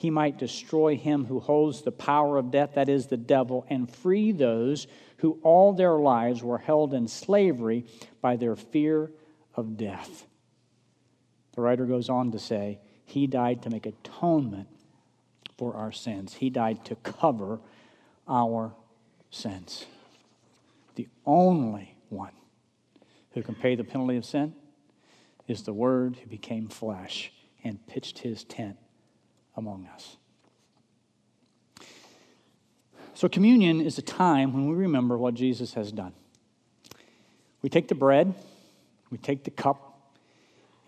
he 0.02 0.10
might 0.10 0.36
destroy 0.36 0.96
him 0.96 1.26
who 1.26 1.38
holds 1.38 1.82
the 1.82 1.92
power 1.92 2.36
of 2.36 2.50
death, 2.50 2.70
that 2.74 2.88
is, 2.88 3.06
the 3.06 3.16
devil, 3.16 3.64
and 3.70 3.88
free 3.88 4.32
those 4.32 4.88
who 5.18 5.38
all 5.44 5.72
their 5.72 5.94
lives 5.94 6.42
were 6.42 6.58
held 6.58 6.92
in 6.92 7.06
slavery 7.06 7.86
by 8.20 8.34
their 8.34 8.56
fear 8.56 9.12
of 9.54 9.76
death. 9.76 10.26
The 11.54 11.60
writer 11.60 11.86
goes 11.86 12.08
on 12.08 12.32
to 12.32 12.40
say, 12.40 12.80
He 13.04 13.28
died 13.28 13.62
to 13.62 13.70
make 13.70 13.86
atonement 13.86 14.66
for 15.56 15.76
our 15.76 15.92
sins. 15.92 16.34
He 16.34 16.50
died 16.50 16.84
to 16.86 16.96
cover 16.96 17.60
our 18.26 18.74
sins. 19.30 19.86
The 20.96 21.06
only 21.24 21.94
one 22.08 22.32
who 23.34 23.42
can 23.44 23.54
pay 23.54 23.76
the 23.76 23.84
penalty 23.84 24.16
of 24.16 24.24
sin 24.24 24.52
is 25.46 25.62
the 25.62 25.72
Word 25.72 26.16
who 26.16 26.28
became 26.28 26.66
flesh 26.66 27.30
and 27.62 27.86
pitched 27.86 28.18
his 28.18 28.42
tent 28.42 28.78
among 29.56 29.86
us. 29.86 30.16
So, 33.14 33.28
communion 33.28 33.80
is 33.80 33.98
a 33.98 34.02
time 34.02 34.52
when 34.52 34.68
we 34.68 34.74
remember 34.74 35.16
what 35.16 35.34
Jesus 35.34 35.74
has 35.74 35.92
done. 35.92 36.12
We 37.60 37.68
take 37.68 37.88
the 37.88 37.94
bread, 37.94 38.34
we 39.10 39.18
take 39.18 39.44
the 39.44 39.50
cup, 39.50 40.10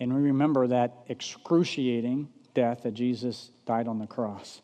and 0.01 0.13
we 0.13 0.23
remember 0.23 0.67
that 0.67 1.05
excruciating 1.09 2.29
death 2.53 2.83
that 2.83 2.95
Jesus 2.95 3.51
died 3.67 3.87
on 3.87 3.99
the 3.99 4.07
cross. 4.07 4.63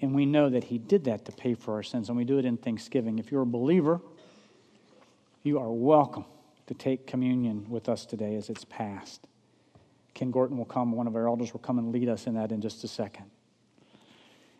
And 0.00 0.14
we 0.14 0.26
know 0.26 0.50
that 0.50 0.64
he 0.64 0.78
did 0.78 1.04
that 1.04 1.24
to 1.26 1.32
pay 1.32 1.54
for 1.54 1.74
our 1.74 1.82
sins, 1.82 2.08
and 2.08 2.18
we 2.18 2.24
do 2.24 2.38
it 2.38 2.44
in 2.44 2.56
thanksgiving. 2.56 3.18
If 3.20 3.30
you're 3.30 3.42
a 3.42 3.46
believer, 3.46 4.00
you 5.44 5.58
are 5.60 5.70
welcome 5.70 6.24
to 6.66 6.74
take 6.74 7.06
communion 7.06 7.66
with 7.68 7.88
us 7.88 8.04
today 8.04 8.34
as 8.34 8.48
it's 8.48 8.64
passed. 8.64 9.26
Ken 10.14 10.30
Gorton 10.30 10.58
will 10.58 10.64
come, 10.64 10.92
one 10.92 11.06
of 11.06 11.16
our 11.16 11.26
elders 11.26 11.52
will 11.52 11.60
come 11.60 11.78
and 11.78 11.92
lead 11.92 12.08
us 12.08 12.26
in 12.26 12.34
that 12.34 12.52
in 12.52 12.60
just 12.60 12.84
a 12.84 12.88
second. 12.88 13.26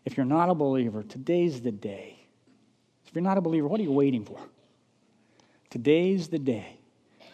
If 0.04 0.16
you're 0.16 0.26
not 0.26 0.48
a 0.48 0.54
believer, 0.54 1.02
today's 1.02 1.60
the 1.60 1.72
day. 1.72 2.26
If 3.06 3.14
you're 3.14 3.22
not 3.22 3.38
a 3.38 3.40
believer, 3.40 3.68
what 3.68 3.78
are 3.78 3.82
you 3.82 3.92
waiting 3.92 4.24
for? 4.24 4.38
Today's 5.70 6.28
the 6.28 6.38
day 6.38 6.78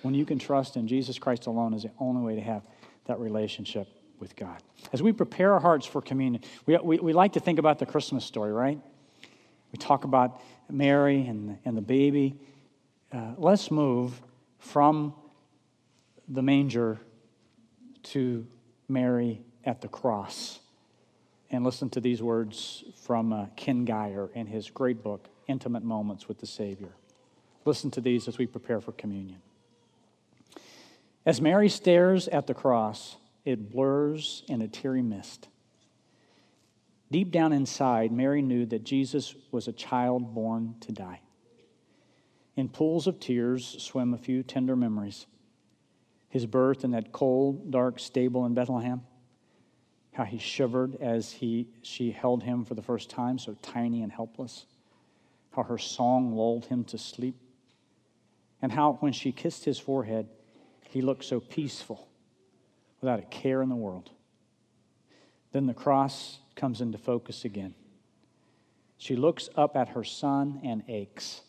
when 0.03 0.15
you 0.15 0.25
can 0.25 0.39
trust 0.39 0.77
in 0.77 0.87
Jesus 0.87 1.19
Christ 1.19 1.47
alone 1.47 1.75
as 1.75 1.83
the 1.83 1.91
only 1.99 2.23
way 2.23 2.35
to 2.35 2.41
have 2.41 2.63
that 3.07 3.19
relationship 3.19 3.89
with 4.19 4.37
God. 4.37 4.63
As 4.93 5.03
we 5.03 5.13
prepare 5.13 5.55
our 5.55 5.61
hearts 5.61 5.87
for 5.87 6.03
communion, 6.03 6.43
we, 6.67 6.77
we, 6.79 6.99
we 6.99 7.13
like 7.13 7.33
to 7.35 7.41
think 7.41 7.59
about 7.59 7.79
the 7.79 7.87
Christmas 7.87 8.25
story, 8.25 8.53
right? 8.53 8.79
We 9.73 9.79
talk 9.79 10.05
about 10.05 10.41
Mary 10.71 11.27
and, 11.27 11.59
and 11.65 11.77
the 11.77 11.83
baby. 11.83 12.39
Uh, 13.13 13.33
let's 13.37 13.71
move 13.71 14.21
from 14.59 15.15
the 16.29 16.43
manger 16.43 17.01
to 18.09 18.47
Mary 18.89 19.43
at 19.65 19.81
the 19.81 19.89
cross 19.89 20.61
and 21.51 21.65
listen 21.65 21.89
to 21.91 22.01
these 22.01 22.23
words 22.23 22.85
from 23.03 23.33
uh, 23.33 23.47
Ken 23.57 23.85
Gire 23.85 24.31
in 24.35 24.47
his 24.47 24.71
great 24.71 25.03
book, 25.03 25.29
Intimate 25.47 25.83
Moments 25.83 26.29
with 26.29 26.39
the 26.39 26.47
Savior. 26.47 26.93
Listen 27.65 27.91
to 27.93 28.01
these 28.01 28.29
as 28.29 28.39
we 28.39 28.47
prepare 28.47 28.81
for 28.81 28.93
communion. 28.93 29.41
As 31.25 31.41
Mary 31.41 31.69
stares 31.69 32.29
at 32.29 32.47
the 32.47 32.55
cross, 32.55 33.17
it 33.45 33.71
blurs 33.71 34.43
in 34.49 34.63
a 34.63 34.69
teary 34.69 35.03
mist. 35.03 35.49
Deep 37.11 37.31
down 37.31 37.53
inside, 37.53 38.13
Mary 38.13 38.43
knew 38.43 38.67
that 38.67 38.85
Jesus 38.85 39.35
was 39.51 39.69
a 39.69 39.73
child 39.73 40.35
born 40.35 40.75
to 40.81 40.93
die. 40.93 41.21
In 42.57 42.69
pools 42.69 43.07
of 43.07 43.21
tears 43.21 43.77
swim 43.79 44.13
a 44.13 44.19
few 44.19 44.43
tender 44.43 44.77
memories. 44.77 45.27
His 46.29 46.47
birth 46.47 46.85
in 46.85 46.91
that 46.91 47.13
cold, 47.13 47.71
dark 47.71 47.99
stable 47.99 48.45
in 48.45 48.55
Bethlehem, 48.55 49.03
how 50.13 50.25
he 50.25 50.39
shivered 50.39 50.97
as 51.01 51.33
he, 51.33 51.69
she 51.83 52.11
held 52.11 52.43
him 52.43 52.65
for 52.65 52.75
the 52.75 52.83
first 52.83 53.09
time, 53.09 53.39
so 53.39 53.57
tiny 53.63 54.03
and 54.03 54.13
helpless, 54.13 54.67
how 55.53 55.63
her 55.63 55.79
song 55.79 56.35
lulled 56.35 56.67
him 56.67 56.85
to 56.85 56.99
sleep, 56.99 57.37
and 58.61 58.73
how 58.73 58.95
when 59.01 59.13
she 59.13 59.33
kissed 59.33 59.65
his 59.65 59.79
forehead, 59.79 60.29
he 60.91 61.01
looked 61.01 61.25
so 61.25 61.41
peaceful 61.41 62.09
without 63.01 63.21
a 63.21 63.27
care 63.27 63.63
in 63.63 63.69
the 63.69 63.77
world. 63.77 64.11
Then 65.53 65.67
the 65.67 65.75
cross 65.75 66.39
comes 66.57 66.81
into 66.81 66.99
focus 66.99 67.45
again. 67.45 67.75
She 68.99 69.17
looks 69.17 69.49
up 69.55 69.77
at 69.77 69.91
her 69.91 70.05
son 70.05 70.61
and 70.65 70.83
aches. 70.89 71.43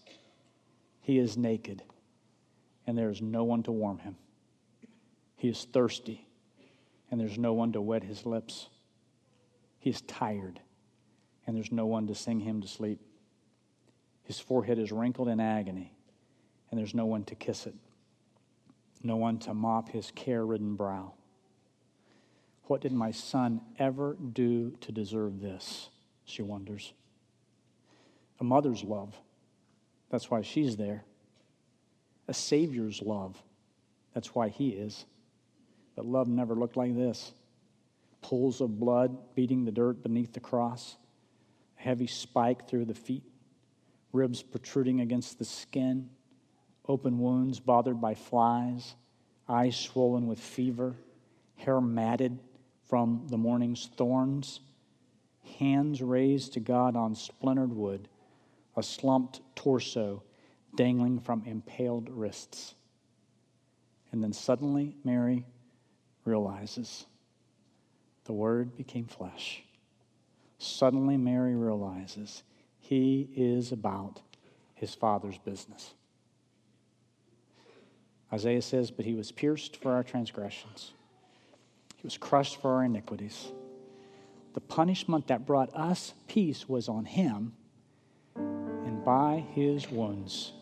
He 1.02 1.18
is 1.18 1.36
naked, 1.36 1.82
and 2.86 2.98
there 2.98 3.10
is 3.10 3.22
no 3.22 3.44
one 3.44 3.64
to 3.64 3.72
warm 3.72 3.98
him. 4.00 4.16
He 5.40 5.48
is 5.48 5.66
thirsty, 5.72 6.28
and 7.10 7.20
there's 7.20 7.38
no 7.38 7.54
one 7.54 7.72
to 7.72 7.80
wet 7.80 8.04
his 8.04 8.26
lips. 8.26 8.68
He 9.80 9.90
is 9.90 10.02
tired, 10.02 10.60
and 11.48 11.56
there's 11.56 11.72
no 11.72 11.86
one 11.86 12.08
to 12.08 12.14
sing 12.14 12.42
him 12.42 12.60
to 12.62 12.68
sleep. 12.68 13.00
His 14.24 14.38
forehead 14.38 14.78
is 14.78 14.92
wrinkled 14.92 15.30
in 15.30 15.40
agony, 15.40 15.94
and 16.70 16.78
there's 16.78 16.94
no 16.94 17.06
one 17.06 17.24
to 17.24 17.36
kiss 17.36 17.68
it, 17.68 17.74
no 19.02 19.16
one 19.16 19.40
to 19.40 19.54
mop 19.54 19.88
his 19.88 20.12
care 20.12 20.46
ridden 20.46 20.76
brow. 20.76 21.14
What 22.66 22.82
did 22.82 22.92
my 22.92 23.12
son 23.12 23.62
ever 23.80 24.18
do 24.34 24.72
to 24.82 24.92
deserve 24.92 25.40
this? 25.40 25.88
She 26.26 26.42
wonders. 26.42 26.92
A 28.42 28.44
mother's 28.44 28.84
love. 28.84 29.16
That's 30.10 30.30
why 30.30 30.42
she's 30.42 30.76
there. 30.76 31.06
A 32.28 32.34
Savior's 32.34 33.02
love. 33.02 33.42
That's 34.14 34.36
why 34.36 34.50
he 34.50 34.72
is. 34.72 35.06
But 36.00 36.06
love 36.06 36.30
never 36.30 36.56
looked 36.56 36.78
like 36.78 36.96
this. 36.96 37.34
Pools 38.22 38.62
of 38.62 38.80
blood 38.80 39.18
beating 39.36 39.66
the 39.66 39.72
dirt 39.74 40.02
beneath 40.02 40.32
the 40.32 40.40
cross, 40.40 40.96
a 41.78 41.82
heavy 41.82 42.08
spike 42.08 42.70
through 42.70 42.86
the 42.86 42.94
feet, 42.94 43.26
ribs 44.14 44.42
protruding 44.42 45.02
against 45.02 45.40
the 45.40 45.44
skin, 45.44 46.10
open 46.88 47.20
wounds 47.20 47.60
bothered 47.60 48.00
by 48.00 48.16
flies, 48.16 48.96
eyes 49.50 49.76
swollen 49.76 50.26
with 50.26 50.40
fever, 50.40 50.96
hair 51.58 51.82
matted 51.82 52.40
from 52.86 53.28
the 53.28 53.38
morning's 53.38 53.90
thorns, 53.98 54.62
hands 55.58 56.02
raised 56.02 56.54
to 56.54 56.62
God 56.62 56.96
on 56.96 57.14
splintered 57.14 57.76
wood, 57.76 58.08
a 58.78 58.84
slumped 58.84 59.42
torso 59.54 60.24
dangling 60.78 61.20
from 61.20 61.44
impaled 61.46 62.10
wrists. 62.10 62.74
And 64.14 64.24
then 64.24 64.32
suddenly, 64.32 64.96
Mary 65.04 65.46
realizes 66.26 67.06
the 68.26 68.34
Word 68.34 68.78
became 68.78 69.06
flesh. 69.06 69.64
Suddenly, 70.58 71.18
Mary 71.18 71.56
realizes 71.56 72.44
he 72.80 73.30
is 73.36 73.72
about 73.72 74.22
his 74.76 74.94
Father's 74.94 75.38
business. 75.38 75.94
Isaiah 78.32 78.62
says, 78.62 78.92
But 78.92 79.06
he 79.06 79.16
was 79.16 79.32
pierced 79.32 79.78
for 79.78 79.94
our 79.94 80.04
transgressions 80.04 80.92
he 82.00 82.08
was 82.08 82.18
crushed 82.18 82.62
for 82.62 82.76
our 82.76 82.86
iniquities. 82.86 83.52
The 84.54 84.62
punishment 84.62 85.28
that 85.28 85.46
brought 85.46 85.76
us 85.76 86.14
peace 86.30 86.68
was 86.70 86.88
on 86.88 87.04
him, 87.04 87.52
and 88.38 89.04
by 89.04 89.44
his 89.54 89.92
wounds 89.92 90.54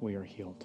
we 0.00 0.14
are 0.14 0.24
healed. 0.24 0.64